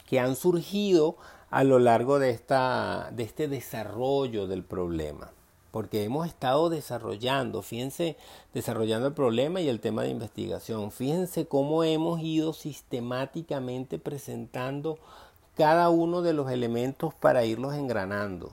que 0.07 0.21
han 0.21 0.37
surgido 0.37 1.17
a 1.49 1.65
lo 1.65 1.79
largo 1.79 2.19
de, 2.19 2.33
esta, 2.33 3.11
de 3.13 3.23
este 3.23 3.49
desarrollo 3.49 4.47
del 4.47 4.63
problema. 4.63 5.31
Porque 5.71 6.05
hemos 6.05 6.27
estado 6.27 6.69
desarrollando, 6.69 7.63
fíjense, 7.63 8.19
desarrollando 8.53 9.07
el 9.07 9.15
problema 9.15 9.63
y 9.63 9.71
el 9.71 9.81
tema 9.81 10.03
de 10.03 10.11
investigación. 10.11 10.91
Fíjense 10.91 11.47
cómo 11.47 11.83
hemos 11.83 12.21
ido 12.21 12.53
sistemáticamente 12.53 13.99
presentando 13.99 14.99
cada 15.57 15.89
uno 15.91 16.23
de 16.23 16.33
los 16.33 16.51
elementos 16.51 17.15
para 17.15 17.45
irlos 17.45 17.75
engranando. 17.75 18.53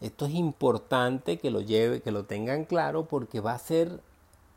Esto 0.00 0.26
es 0.26 0.34
importante 0.34 1.38
que 1.38 1.50
lo 1.50 1.60
lleve, 1.60 2.00
que 2.00 2.10
lo 2.10 2.24
tengan 2.24 2.64
claro, 2.64 3.04
porque 3.06 3.40
va 3.40 3.52
a 3.52 3.58
ser, 3.58 4.00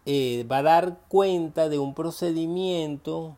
eh, 0.06 0.46
va 0.50 0.58
a 0.60 0.64
dar 0.64 1.00
cuenta 1.10 1.68
de 1.68 1.80
un 1.80 1.94
procedimiento 1.94 3.38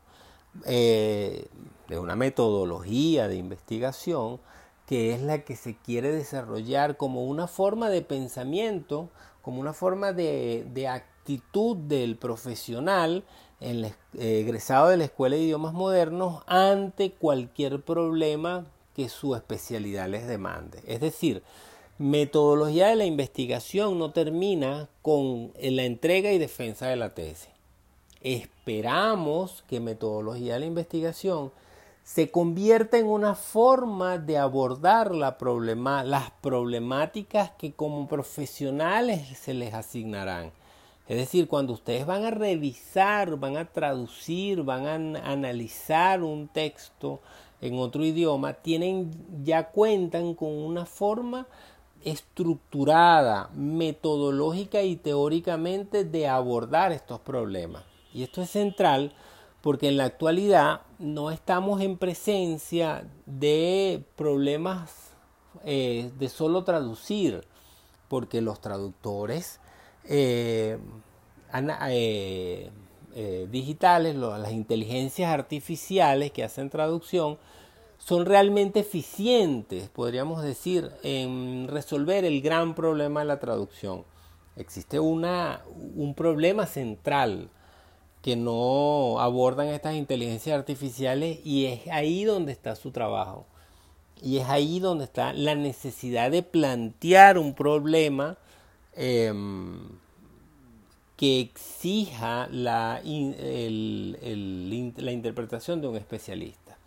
eh, 0.66 1.48
de 1.90 2.00
una 2.00 2.16
metodología 2.16 3.28
de 3.28 3.36
investigación 3.36 4.40
que 4.86 5.14
es 5.14 5.22
la 5.22 5.44
que 5.44 5.56
se 5.56 5.76
quiere 5.76 6.12
desarrollar 6.12 6.98
como 6.98 7.26
una 7.26 7.48
forma 7.48 7.90
de 7.90 8.02
pensamiento, 8.02 9.10
como 9.42 9.60
una 9.60 9.74
forma 9.74 10.14
de, 10.14 10.88
actitud 10.88 11.76
del 11.78 12.18
profesional 12.18 13.24
el, 13.66 13.86
eh, 13.86 13.94
egresado 14.14 14.90
de 14.90 14.98
la 14.98 15.06
Escuela 15.06 15.36
de 15.36 15.44
Idiomas 15.44 15.74
Modernos 15.74 16.44
ante 16.46 17.12
cualquier 17.12 17.82
problema 17.82 18.66
que 18.96 19.10
su 19.10 19.36
especialidad 19.36 20.08
les 20.08 20.28
demande. 20.28 20.80
Es 20.88 21.02
decir, 21.02 21.42
metodología 21.98 22.88
de 22.88 22.96
la 22.96 23.06
investigación 23.06 23.98
no 24.00 24.12
termina 24.12 24.88
con 25.02 25.52
la 25.60 25.84
entrega 25.84 26.32
y 26.32 26.38
defensa 26.38 26.88
de 26.88 26.96
la 26.96 27.14
tesis. 27.14 27.50
Esperamos 28.22 29.64
que 29.68 29.80
metodología 29.80 30.54
de 30.54 30.62
la 30.62 30.66
investigación 30.68 31.52
se 32.04 32.30
convierta 32.30 32.98
en 33.00 33.08
una 33.08 33.34
forma 33.34 34.20
de 34.20 34.38
abordar 34.38 35.14
las 35.16 35.34
problemáticas 36.42 37.52
que 37.58 37.74
como 37.74 38.08
profesionales 38.08 39.38
se 39.40 39.56
les 39.56 39.74
asignarán. 39.74 40.52
Es 41.08 41.18
decir, 41.18 41.48
cuando 41.48 41.74
ustedes 41.74 42.06
van 42.06 42.26
a 42.26 42.32
revisar, 42.32 43.38
van 43.38 43.58
a 43.58 43.66
traducir, 43.66 44.64
van 44.64 44.88
a 44.88 44.96
analizar 45.32 46.24
un 46.24 46.48
texto 46.48 47.22
en 47.62 47.78
otro 47.78 48.04
idioma, 48.04 48.54
tienen 48.54 49.12
ya 49.44 49.70
cuentan 49.70 50.34
con 50.34 50.50
una 50.50 50.86
forma 50.86 51.48
estructurada, 52.04 53.50
metodológica 53.54 54.82
y 54.82 54.96
teóricamente 54.96 56.04
de 56.06 56.28
abordar 56.28 56.92
estos 56.92 57.20
problemas. 57.20 57.84
Y 58.14 58.24
esto 58.24 58.42
es 58.42 58.50
central 58.50 59.14
porque 59.62 59.88
en 59.88 59.98
la 59.98 60.06
actualidad 60.06 60.82
no 61.00 61.32
estamos 61.32 61.82
en 61.82 61.98
presencia 61.98 63.08
de 63.26 64.04
problemas 64.16 65.12
eh, 65.64 66.12
de 66.20 66.30
solo 66.30 66.64
traducir, 66.64 67.44
porque 68.08 68.42
los 68.42 68.62
traductores 68.62 69.60
eh, 70.08 70.78
eh, 73.18 73.48
digitales, 73.52 74.16
las 74.16 74.52
inteligencias 74.52 75.32
artificiales 75.32 76.32
que 76.32 76.44
hacen 76.44 76.70
traducción, 76.70 77.38
son 77.98 78.26
realmente 78.26 78.82
eficientes, 78.82 79.90
podríamos 79.90 80.44
decir, 80.44 80.92
en 81.02 81.68
resolver 81.68 82.26
el 82.26 82.42
gran 82.42 82.76
problema 82.76 83.22
de 83.22 83.26
la 83.26 83.40
traducción. 83.40 84.04
Existe 84.58 85.00
una, 85.00 85.62
un 85.96 86.14
problema 86.14 86.66
central 86.66 87.50
que 88.22 88.36
no 88.36 89.20
abordan 89.20 89.68
estas 89.68 89.96
inteligencias 89.96 90.58
artificiales 90.58 91.40
y 91.44 91.66
es 91.66 91.88
ahí 91.88 92.24
donde 92.24 92.52
está 92.52 92.76
su 92.76 92.92
trabajo. 92.92 93.46
Y 94.22 94.38
es 94.38 94.50
ahí 94.50 94.80
donde 94.80 95.06
está 95.06 95.34
la 95.34 95.56
necesidad 95.56 96.32
de 96.32 96.42
plantear 96.42 97.38
un 97.38 97.54
problema 97.54 98.38
em, 98.96 99.80
que 101.18 101.40
exija 101.40 102.48
la, 102.52 103.02
la 103.04 105.12
interpretación 105.12 105.82
de 105.82 105.88
un 105.88 105.96
especialista. 105.96 106.78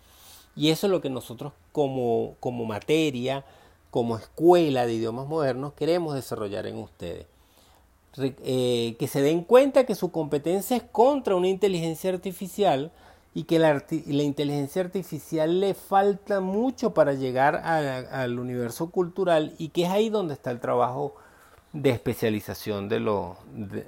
Y 0.56 0.70
eso 0.70 0.86
es 0.86 0.90
lo 0.90 1.00
que 1.00 1.10
nosotros 1.10 1.52
como, 1.72 2.34
como 2.40 2.64
materia, 2.64 3.44
como 3.90 4.16
escuela 4.16 4.86
de 4.86 4.94
idiomas 4.94 5.28
modernos, 5.28 5.72
queremos 5.74 6.14
desarrollar 6.14 6.66
en 6.66 6.78
ustedes. 6.78 7.26
Eh, 8.20 8.96
que 8.98 9.06
se 9.06 9.22
den 9.22 9.44
cuenta 9.44 9.86
que 9.86 9.94
su 9.94 10.10
competencia 10.10 10.76
es 10.76 10.82
contra 10.82 11.36
una 11.36 11.46
inteligencia 11.46 12.10
artificial 12.10 12.90
y 13.34 13.44
que 13.44 13.60
la, 13.60 13.80
inteligencia 14.24 14.82
artificial 14.82 15.60
le 15.60 15.74
falta 15.74 16.40
mucho 16.40 16.94
para 16.94 17.12
llegar 17.12 17.56
al 17.56 18.38
universo 18.40 18.90
cultural 18.90 19.54
y 19.58 19.68
que 19.68 19.84
es 19.84 19.90
ahí 19.90 20.08
donde 20.08 20.34
está 20.34 20.50
el 20.50 20.58
trabajo 20.58 21.14
de 21.72 21.90
especialización 21.90 22.88
de, 22.88 23.00
lo, 23.00 23.36
de, 23.52 23.86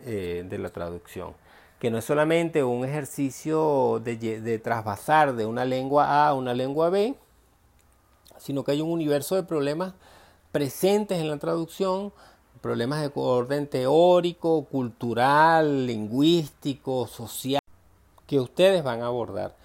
eh, 0.50 0.58
la 0.58 0.70
traducción. 0.70 1.34
Que 1.78 1.90
no 1.90 1.98
es 1.98 2.04
solamente 2.04 2.62
un 2.62 2.84
ejercicio 2.84 4.00
de, 4.04 4.16
de 4.16 4.58
trasvasar 4.58 5.34
de 5.34 5.46
una 5.46 5.64
lengua 5.64 6.06
A 6.06 6.28
a 6.28 6.34
una 6.34 6.52
lengua 6.52 6.90
B, 6.90 7.14
sino 8.38 8.64
que 8.64 8.72
hay 8.72 8.80
un 8.80 8.90
universo 8.90 9.34
de 9.36 9.42
problemas 9.42 9.94
presentes 10.52 11.18
en 11.18 11.28
la 11.28 11.38
traducción 11.38 12.12
problemas 12.60 13.00
de 13.00 13.10
orden 13.14 13.66
teórico, 13.66 14.64
cultural, 14.64 15.86
lingüístico, 15.86 17.06
social, 17.06 17.60
que 18.26 18.38
ustedes 18.38 18.82
van 18.82 19.02
a 19.02 19.06
abordar. 19.06 19.56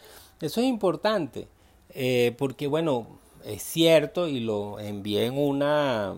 Eso 0.42 0.62
es 0.62 0.68
importante, 0.68 1.48
eh, 1.90 2.36
porque 2.38 2.68
bueno, 2.68 3.08
es 3.44 3.62
cierto 3.64 4.28
y 4.28 4.40
lo 4.40 4.80
envié 4.80 5.26
en 5.26 5.38
una, 5.38 6.16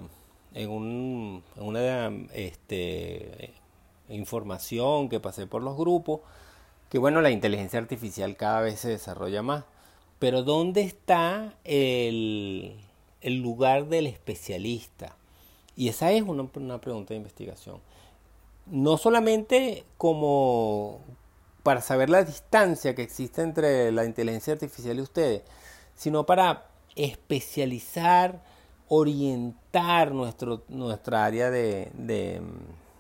en, 0.54 0.70
un, 0.70 1.44
una 1.58 2.12
este, 2.34 3.54
información 4.10 5.10
que 5.10 5.20
pasé 5.20 5.48
por 5.48 5.64
los 5.64 5.78
grupos, 5.78 6.22
que 6.90 7.00
bueno, 7.00 7.22
la 7.22 7.32
inteligencia 7.32 7.80
artificial 7.80 8.36
cada 8.36 8.62
vez 8.62 8.80
se 8.80 8.90
desarrolla 8.90 9.42
más. 9.42 9.66
Pero 10.20 10.44
¿dónde 10.44 10.82
está 10.82 11.54
el, 11.64 12.76
el 13.22 13.42
lugar 13.42 13.88
del 13.88 14.08
especialista? 14.08 15.16
Y 15.78 15.90
esa 15.90 16.12
es 16.12 16.24
una, 16.24 16.48
pregunta 16.82 17.14
de 17.14 17.18
investigación. 17.18 17.80
No 18.66 18.98
solamente 18.98 19.86
como 19.96 21.00
para 21.62 21.82
saber 21.82 22.10
la 22.10 22.24
distancia 22.24 22.96
que 22.96 23.04
existe 23.04 23.44
entre 23.44 23.92
la 23.92 24.04
inteligencia 24.04 24.54
artificial 24.54 24.98
y 24.98 25.02
ustedes, 25.02 25.44
sino 25.96 26.26
para 26.26 26.66
especializar, 26.96 28.42
orientar 28.90 30.12
nuestro, 30.12 30.64
nuestra 30.70 31.26
área 31.26 31.50
de, 31.50 31.92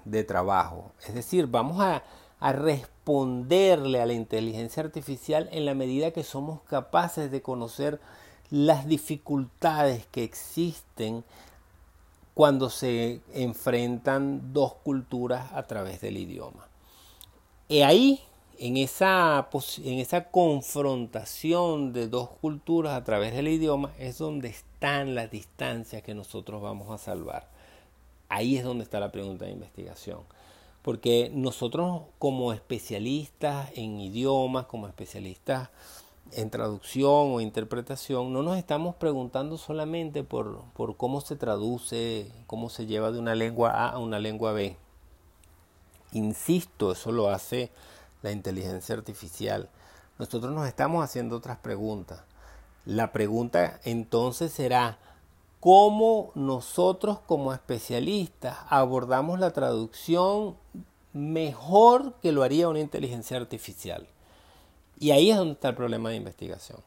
de, 0.05 0.23
trabajo. 0.23 0.91
Es 1.07 1.13
decir, 1.13 1.47
vamos 1.47 1.79
a, 1.79 2.03
a, 2.39 2.51
responderle 2.51 4.01
a 4.01 4.05
la 4.05 4.13
inteligencia 4.13 4.83
artificial 4.83 5.49
en 5.51 5.65
la 5.65 5.73
medida 5.73 6.11
que 6.11 6.23
somos 6.23 6.61
capaces 6.63 7.31
de 7.31 7.41
conocer 7.41 7.99
las 8.49 8.87
dificultades 8.87 10.05
que 10.07 10.23
existen 10.23 11.23
cuando 12.33 12.69
se 12.69 13.21
enfrentan 13.33 14.53
dos 14.53 14.73
culturas 14.83 15.51
a 15.53 15.63
través 15.63 16.01
del 16.01 16.17
idioma. 16.17 16.67
Y 17.67 17.81
ahí, 17.81 18.21
en 18.59 18.77
esa, 18.77 19.47
en 19.83 19.99
esa 19.99 20.25
confrontación 20.29 21.93
de 21.93 22.07
dos 22.07 22.29
culturas 22.41 22.93
a 22.93 23.03
través 23.03 23.33
del 23.33 23.47
idioma, 23.47 23.91
es 23.99 24.17
donde 24.17 24.49
están 24.49 25.15
las 25.15 25.29
distancias 25.29 26.01
que 26.03 26.15
nosotros 26.15 26.61
vamos 26.61 26.89
a 26.89 26.97
salvar. 26.97 27.47
Ahí 28.29 28.57
es 28.57 28.63
donde 28.63 28.83
está 28.83 28.99
la 28.99 29.11
pregunta 29.11 29.45
de 29.45 29.51
investigación. 29.51 30.19
Porque 30.81 31.29
nosotros 31.33 32.03
como 32.17 32.53
especialistas 32.53 33.69
en 33.75 33.99
idiomas, 33.99 34.65
como 34.65 34.87
especialistas 34.87 35.69
en 36.33 36.49
traducción 36.49 37.33
o 37.33 37.41
interpretación, 37.41 38.33
no 38.33 38.43
nos 38.43 38.57
estamos 38.57 38.95
preguntando 38.95 39.57
solamente 39.57 40.23
por, 40.23 40.63
por, 40.73 40.97
cómo 40.97 41.21
se 41.21 41.35
traduce, 41.35 42.31
cómo 42.47 42.69
se 42.69 42.85
lleva 42.85 43.11
de 43.11 43.19
una 43.19 43.35
lengua 43.35 43.71
A 43.71 43.89
a 43.91 43.97
una 43.99 44.19
lengua 44.19 44.51
B. 44.51 44.77
Insisto, 46.13 46.93
eso 46.93 47.11
lo 47.11 47.29
hace 47.29 47.69
la 48.21 48.31
inteligencia 48.31 48.95
artificial. 48.95 49.69
Nosotros 50.19 50.51
nos 50.53 50.67
estamos 50.67 51.03
haciendo 51.03 51.35
otras 51.35 51.57
preguntas. 51.57 52.21
La 52.85 53.11
pregunta 53.11 53.79
entonces 53.83 54.51
será, 54.51 54.97
¿cómo 55.59 56.31
nosotros 56.35 57.19
como 57.19 57.53
especialistas 57.53 58.57
abordamos 58.69 59.39
la 59.39 59.51
traducción 59.51 60.55
mejor 61.13 62.13
que 62.21 62.31
lo 62.31 62.43
haría 62.43 62.69
una 62.69 62.79
inteligencia 62.79 63.37
artificial? 63.37 64.07
Y 64.99 65.11
ahí 65.11 65.29
es 65.29 65.37
donde 65.37 65.53
está 65.53 65.69
el 65.69 65.75
problema 65.75 66.09
de 66.09 66.15
investigación. 66.15 66.79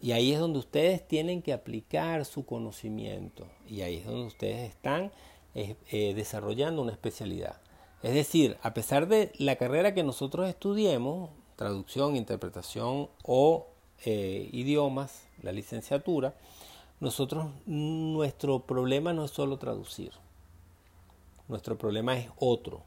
Y 0.00 0.12
ahí 0.12 0.32
es 0.32 0.40
donde 0.40 0.58
ustedes 0.58 1.06
tienen 1.06 1.42
que 1.42 1.52
aplicar 1.52 2.24
su 2.24 2.44
conocimiento. 2.44 3.46
Y 3.68 3.82
ahí 3.82 3.98
es 3.98 4.06
donde 4.06 4.26
ustedes 4.26 4.70
están 4.70 5.12
eh, 5.54 5.76
eh, 5.90 6.14
desarrollando 6.14 6.82
una 6.82 6.92
especialidad. 6.92 7.60
Es 8.02 8.14
decir, 8.14 8.58
a 8.62 8.74
pesar 8.74 9.06
de 9.06 9.32
la 9.38 9.56
carrera 9.56 9.94
que 9.94 10.02
nosotros 10.02 10.48
estudiemos, 10.48 11.30
traducción, 11.54 12.16
interpretación 12.16 13.08
o 13.22 13.66
eh, 14.04 14.48
idiomas, 14.52 15.22
la 15.42 15.52
licenciatura, 15.52 16.34
nosotros, 16.98 17.46
nuestro 17.66 18.60
problema 18.60 19.12
no 19.12 19.24
es 19.24 19.30
solo 19.30 19.56
traducir. 19.56 20.12
Nuestro 21.46 21.78
problema 21.78 22.16
es 22.16 22.28
otro. 22.38 22.82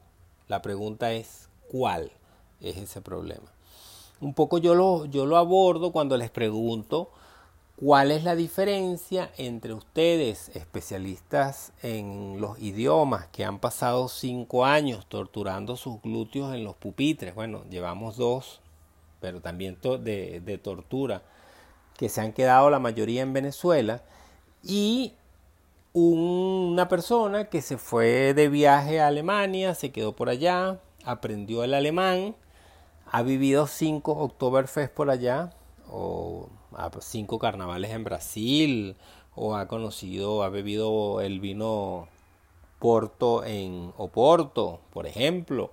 La 0.48 0.60
pregunta 0.60 1.12
es, 1.12 1.48
¿cuál 1.70 2.12
es 2.60 2.76
ese 2.76 3.00
problema? 3.00 3.50
Un 4.20 4.34
poco 4.34 4.58
yo 4.58 4.74
lo, 4.74 5.06
yo 5.06 5.24
lo 5.24 5.36
abordo 5.38 5.92
cuando 5.92 6.16
les 6.16 6.30
pregunto 6.30 7.10
cuál 7.76 8.10
es 8.10 8.24
la 8.24 8.34
diferencia 8.34 9.30
entre 9.36 9.74
ustedes, 9.74 10.50
especialistas 10.54 11.72
en 11.82 12.40
los 12.40 12.58
idiomas, 12.58 13.26
que 13.28 13.44
han 13.44 13.58
pasado 13.58 14.08
cinco 14.08 14.64
años 14.64 15.06
torturando 15.06 15.76
sus 15.76 16.00
glúteos 16.00 16.54
en 16.54 16.64
los 16.64 16.74
pupitres. 16.74 17.34
Bueno, 17.34 17.64
llevamos 17.68 18.16
dos, 18.16 18.60
pero 19.20 19.40
también 19.40 19.78
de, 19.82 20.40
de 20.40 20.58
tortura, 20.58 21.22
que 21.98 22.08
se 22.08 22.20
han 22.20 22.32
quedado 22.32 22.70
la 22.70 22.78
mayoría 22.78 23.22
en 23.22 23.32
Venezuela, 23.32 24.02
y 24.62 25.12
una 25.92 26.88
persona 26.88 27.46
que 27.46 27.62
se 27.62 27.78
fue 27.78 28.34
de 28.34 28.48
viaje 28.48 29.00
a 29.00 29.06
Alemania, 29.08 29.74
se 29.74 29.92
quedó 29.92 30.16
por 30.16 30.28
allá, 30.28 30.80
aprendió 31.04 31.62
el 31.62 31.74
alemán, 31.74 32.34
ha 33.10 33.22
vivido 33.22 33.66
cinco 33.66 34.12
Oktoberfest 34.12 34.92
por 34.92 35.10
allá, 35.10 35.52
o 35.88 36.48
cinco 37.00 37.38
carnavales 37.38 37.90
en 37.90 38.04
Brasil, 38.04 38.96
o 39.34 39.54
ha 39.54 39.68
conocido, 39.68 40.42
ha 40.42 40.48
bebido 40.48 41.20
el 41.20 41.40
vino 41.40 42.08
Porto 42.78 43.44
en 43.44 43.92
Oporto, 43.96 44.80
por 44.92 45.06
ejemplo, 45.06 45.70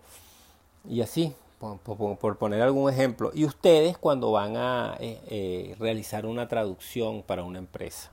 y 0.87 1.01
así, 1.01 1.33
por, 1.59 2.37
poner 2.37 2.61
algún 2.61 2.91
ejemplo. 2.91 3.31
Y 3.33 3.45
ustedes 3.45 3.97
cuando 3.97 4.31
van 4.31 4.57
a 4.57 4.97
eh, 4.99 5.19
eh, 5.27 5.75
realizar 5.79 6.25
una 6.25 6.47
traducción 6.47 7.23
para 7.23 7.43
una 7.43 7.59
empresa. 7.59 8.11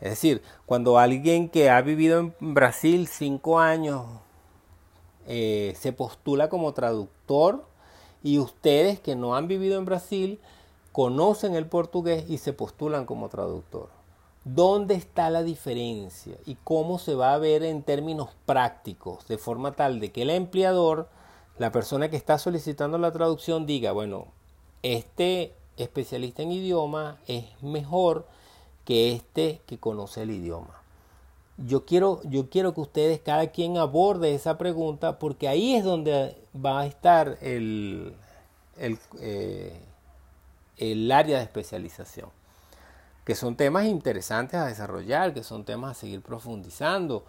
Es 0.00 0.10
decir, 0.10 0.42
cuando 0.66 0.98
alguien 0.98 1.48
que 1.48 1.70
ha 1.70 1.80
vivido 1.80 2.18
en 2.18 2.34
Brasil 2.54 3.06
cinco 3.06 3.60
años 3.60 4.04
eh, 5.26 5.74
se 5.78 5.92
postula 5.92 6.48
como 6.48 6.72
traductor, 6.72 7.64
y 8.22 8.38
ustedes 8.38 9.00
que 9.00 9.16
no 9.16 9.34
han 9.34 9.48
vivido 9.48 9.78
en 9.78 9.84
Brasil 9.84 10.40
conocen 10.92 11.54
el 11.54 11.66
portugués 11.66 12.24
y 12.28 12.38
se 12.38 12.52
postulan 12.52 13.06
como 13.06 13.28
traductor. 13.28 13.88
¿Dónde 14.44 14.94
está 14.94 15.30
la 15.30 15.42
diferencia 15.42 16.36
y 16.46 16.56
cómo 16.56 16.98
se 16.98 17.14
va 17.14 17.32
a 17.32 17.38
ver 17.38 17.62
en 17.62 17.82
términos 17.82 18.30
prácticos? 18.44 19.26
De 19.28 19.38
forma 19.38 19.72
tal 19.72 20.00
de 20.00 20.10
que 20.10 20.22
el 20.22 20.30
empleador, 20.30 21.08
la 21.58 21.70
persona 21.70 22.10
que 22.10 22.16
está 22.16 22.38
solicitando 22.38 22.98
la 22.98 23.12
traducción, 23.12 23.66
diga, 23.66 23.92
bueno, 23.92 24.26
este 24.82 25.54
especialista 25.76 26.42
en 26.42 26.52
idioma 26.52 27.18
es 27.28 27.44
mejor 27.62 28.26
que 28.84 29.12
este 29.12 29.60
que 29.66 29.78
conoce 29.78 30.22
el 30.22 30.32
idioma. 30.32 30.82
Yo 31.56 31.84
quiero, 31.84 32.20
yo 32.24 32.50
quiero 32.50 32.74
que 32.74 32.80
ustedes, 32.80 33.20
cada 33.20 33.48
quien 33.48 33.78
aborde 33.78 34.34
esa 34.34 34.58
pregunta, 34.58 35.20
porque 35.20 35.46
ahí 35.46 35.74
es 35.74 35.84
donde 35.84 36.36
va 36.54 36.80
a 36.80 36.86
estar 36.86 37.38
el, 37.40 38.16
el, 38.78 38.98
eh, 39.20 39.78
el 40.90 41.12
área 41.12 41.38
de 41.38 41.44
especialización, 41.44 42.28
que 43.24 43.34
son 43.36 43.56
temas 43.56 43.86
interesantes 43.86 44.58
a 44.58 44.66
desarrollar, 44.66 45.32
que 45.32 45.44
son 45.44 45.64
temas 45.64 45.92
a 45.92 46.00
seguir 46.00 46.22
profundizando, 46.22 47.24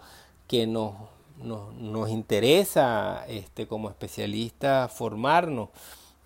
que 0.48 0.66
nos, 0.66 0.94
nos, 1.40 1.72
nos 1.74 2.10
interesa 2.10 3.24
este, 3.28 3.68
como 3.68 3.88
especialistas 3.88 4.92
formarnos 4.92 5.68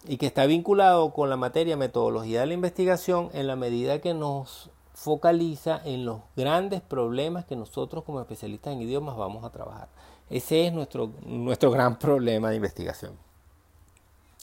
y 0.07 0.17
que 0.17 0.27
está 0.27 0.47
vinculado 0.47 1.13
con 1.13 1.29
la 1.29 1.37
materia 1.37 1.77
metodología 1.77 2.41
de 2.41 2.47
la 2.47 2.55
investigación 2.55 3.29
en 3.35 3.47
la 3.47 3.57
medida 3.57 4.01
que 4.01 4.15
nos 4.15 4.71
focaliza 4.95 5.81
en 5.85 6.07
los 6.07 6.21
grandes 6.35 6.81
problemas 6.81 7.45
que 7.45 7.57
nosotros 7.57 8.05
como 8.05 8.21
especialistas 8.21 8.73
en 8.73 8.83
idiomas 8.83 9.17
vamos 9.17 9.45
a 9.45 9.51
trabajar. 9.51 9.89
Ese 10.31 10.67
es 10.67 10.73
nuestro, 10.73 11.11
nuestro 11.25 11.71
gran 11.71 11.99
problema 11.99 12.51
de 12.51 12.57
investigación. 12.57 13.13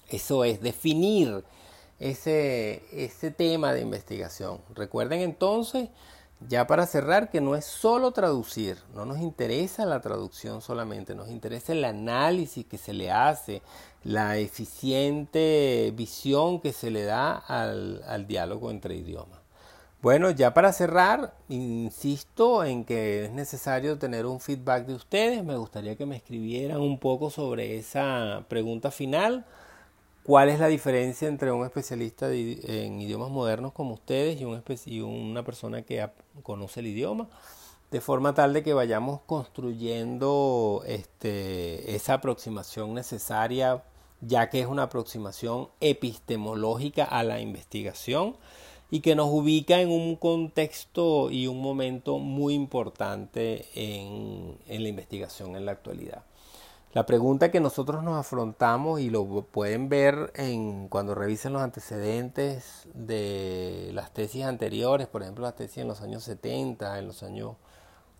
Eso 0.08 0.44
es 0.44 0.62
definir 0.62 1.44
ese, 2.00 2.84
ese 2.92 3.32
tema 3.32 3.74
de 3.74 3.82
investigación. 3.82 4.60
Recuerden 4.74 5.22
entonces, 5.22 5.90
ya 6.48 6.68
para 6.68 6.86
cerrar, 6.86 7.30
que 7.30 7.42
no 7.42 7.56
es 7.56 7.66
solo 7.66 8.12
traducir, 8.12 8.78
no 8.94 9.06
nos 9.06 9.20
interesa 9.20 9.86
la 9.86 10.02
traducción 10.02 10.62
solamente, 10.62 11.16
nos 11.16 11.30
interesa 11.30 11.72
el 11.72 11.86
análisis 11.86 12.66
que 12.66 12.78
se 12.78 12.94
le 12.94 13.12
hace, 13.12 13.62
la 14.04 14.38
eficiente 14.38 15.92
visión 15.96 16.60
que 16.60 16.74
se 16.74 16.92
le 16.92 17.04
da 17.04 17.34
al, 17.36 18.04
al 18.08 18.28
diálogo 18.28 18.70
entre 18.70 18.96
idiomas. 18.96 19.46
Bueno, 20.02 20.30
ya 20.30 20.54
para 20.54 20.72
cerrar, 20.72 21.34
insisto 21.50 22.64
en 22.64 22.86
que 22.86 23.26
es 23.26 23.32
necesario 23.32 23.98
tener 23.98 24.28
un 24.28 24.40
feedback 24.40 24.86
de 24.86 24.94
ustedes. 24.94 25.44
Me 25.44 25.58
gustaría 25.58 25.96
que 25.96 26.06
me 26.06 26.16
escribieran 26.16 26.80
un 26.80 27.00
poco 27.00 27.32
sobre 27.32 27.80
esa 27.80 28.46
pregunta 28.48 28.92
final. 28.92 29.46
¿Cuál 30.26 30.50
es 30.50 30.60
la 30.60 30.68
diferencia 30.68 31.28
entre 31.28 31.52
un 31.52 31.64
especialista 31.66 32.34
en 32.34 33.00
idiomas 33.00 33.30
modernos 33.30 33.74
como 33.74 33.94
ustedes 33.94 34.42
y, 34.42 34.44
un 34.44 34.64
y 34.88 35.00
una 35.02 35.46
persona 35.46 35.84
que 35.84 36.10
conoce 36.42 36.80
el 36.80 36.88
idioma? 36.88 37.30
De 37.92 38.02
forma 38.02 38.34
tal 38.34 38.52
de 38.52 38.64
que 38.64 38.74
vayamos 38.74 39.22
construyendo 39.28 40.82
este, 40.88 41.96
esa 41.96 42.16
aproximación 42.16 42.96
necesaria, 42.96 43.84
ya 44.20 44.50
que 44.50 44.62
es 44.62 44.66
una 44.66 44.84
aproximación 44.84 45.70
epistemológica 45.80 47.04
a 47.04 47.22
la 47.22 47.40
investigación 47.40 48.36
y 48.90 49.02
que 49.02 49.14
nos 49.14 49.28
ubica 49.30 49.80
en 49.80 49.92
un 49.92 50.16
contexto 50.16 51.30
y 51.30 51.46
un 51.46 51.62
momento 51.62 52.18
muy 52.18 52.56
importante 52.56 53.68
en, 53.76 54.58
la 54.68 54.90
investigación 54.90 55.56
en 55.56 55.66
la 55.66 55.74
actualidad. 55.74 56.24
La 56.96 57.06
pregunta 57.06 57.52
que 57.52 57.60
nosotros 57.60 58.04
nos 58.04 58.18
afrontamos 58.18 59.02
y 59.02 59.10
lo 59.10 59.26
pueden 59.52 59.90
ver 59.90 60.32
en 60.34 60.88
cuando 60.88 61.14
revisen 61.14 61.52
los 61.52 61.62
antecedentes 61.62 62.88
de 62.94 63.90
las 63.92 64.14
tesis 64.14 64.46
anteriores, 64.46 65.06
por 65.08 65.22
ejemplo 65.22 65.44
las 65.44 65.58
tesis 65.58 65.80
en 65.80 65.90
los 65.90 66.00
años 66.00 66.24
70, 66.24 66.98
en 66.98 67.08
los 67.08 67.22
años 67.22 67.58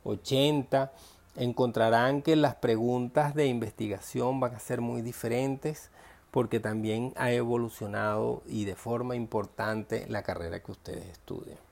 80, 0.04 0.92
encontrarán 1.38 2.22
que 2.22 2.36
las 2.36 2.56
preguntas 2.56 3.34
de 3.34 3.46
investigación 3.46 4.42
van 4.42 4.56
a 4.56 4.60
ser 4.60 4.82
muy 4.82 5.02
diferentes 5.02 5.90
porque 6.30 6.60
también 6.60 7.14
ha 7.16 7.32
evolucionado 7.32 8.44
y 8.46 8.66
de 8.66 8.76
forma 8.76 9.16
importante 9.16 10.06
la 10.10 10.22
carrera 10.22 10.60
que 10.60 10.74
ustedes 10.74 11.06
estudian. 11.06 11.65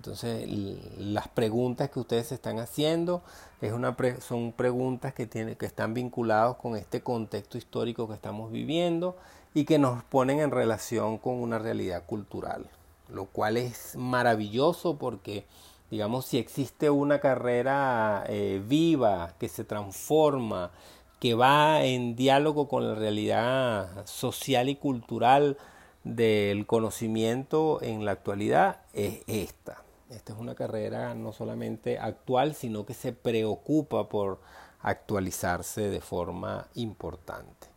Entonces, 0.00 0.48
las 0.96 1.28
preguntas 1.28 1.90
que 1.90 2.00
ustedes 2.00 2.32
están 2.32 2.58
haciendo 2.58 3.20
es 3.60 3.74
una 3.74 3.94
son 4.20 4.52
preguntas 4.52 5.12
que, 5.12 5.26
tienen, 5.26 5.56
que 5.56 5.66
están 5.66 5.92
vinculadas 5.92 6.56
con 6.56 6.74
este 6.74 7.02
contexto 7.02 7.58
histórico 7.58 8.08
que 8.08 8.14
estamos 8.14 8.50
viviendo 8.50 9.18
y 9.52 9.66
que 9.66 9.78
nos 9.78 10.02
ponen 10.04 10.40
en 10.40 10.52
relación 10.52 11.18
con 11.18 11.34
una 11.34 11.58
realidad 11.58 12.06
cultural, 12.06 12.64
lo 13.10 13.26
cual 13.26 13.58
es 13.58 13.94
maravilloso 13.94 14.96
porque, 14.96 15.44
digamos, 15.90 16.24
si 16.24 16.38
existe 16.38 16.88
una 16.88 17.20
carrera 17.20 18.24
eh, 18.26 18.62
viva 18.66 19.34
que 19.38 19.50
se 19.50 19.64
transforma, 19.64 20.70
que 21.18 21.34
va 21.34 21.84
en 21.84 22.16
diálogo 22.16 22.68
con 22.68 22.88
la 22.88 22.94
realidad 22.94 24.06
social 24.06 24.70
y 24.70 24.76
cultural 24.76 25.58
del 26.04 26.64
conocimiento 26.64 27.80
en 27.82 28.06
la 28.06 28.12
actualidad 28.12 28.78
es 28.94 29.20
esta. 29.26 29.82
Esta 30.10 30.32
es 30.32 30.38
una 30.40 30.56
carrera 30.56 31.14
no 31.14 31.32
solamente 31.32 31.98
actual, 31.98 32.54
sino 32.54 32.84
que 32.84 32.94
se 32.94 33.12
preocupa 33.12 34.08
por 34.08 34.40
actualizarse 34.80 35.88
de 35.88 36.00
forma 36.00 36.66
importante. 36.74 37.68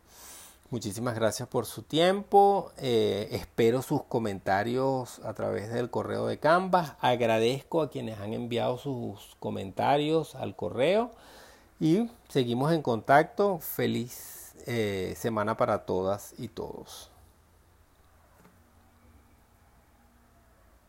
Muchísimas 0.70 1.14
gracias 1.14 1.48
por 1.48 1.66
su 1.66 1.82
tiempo. 1.82 2.72
Eh, 2.78 3.28
espero 3.30 3.82
sus 3.82 4.02
comentarios 4.02 5.20
a 5.20 5.32
través 5.34 5.72
del 5.72 5.90
correo 5.90 6.26
de 6.26 6.40
Canvas. 6.40 6.94
Agradezco 7.00 7.82
a 7.82 7.90
quienes 7.90 8.18
han 8.18 8.32
enviado 8.32 8.78
sus 8.78 9.36
comentarios 9.38 10.34
al 10.34 10.56
correo. 10.56 11.12
Y 11.78 12.10
seguimos 12.28 12.72
en 12.72 12.82
contacto. 12.82 13.60
Feliz 13.60 14.56
eh, 14.66 15.14
semana 15.16 15.56
para 15.56 15.86
todas 15.86 16.34
y 16.36 16.48
todos. 16.48 17.13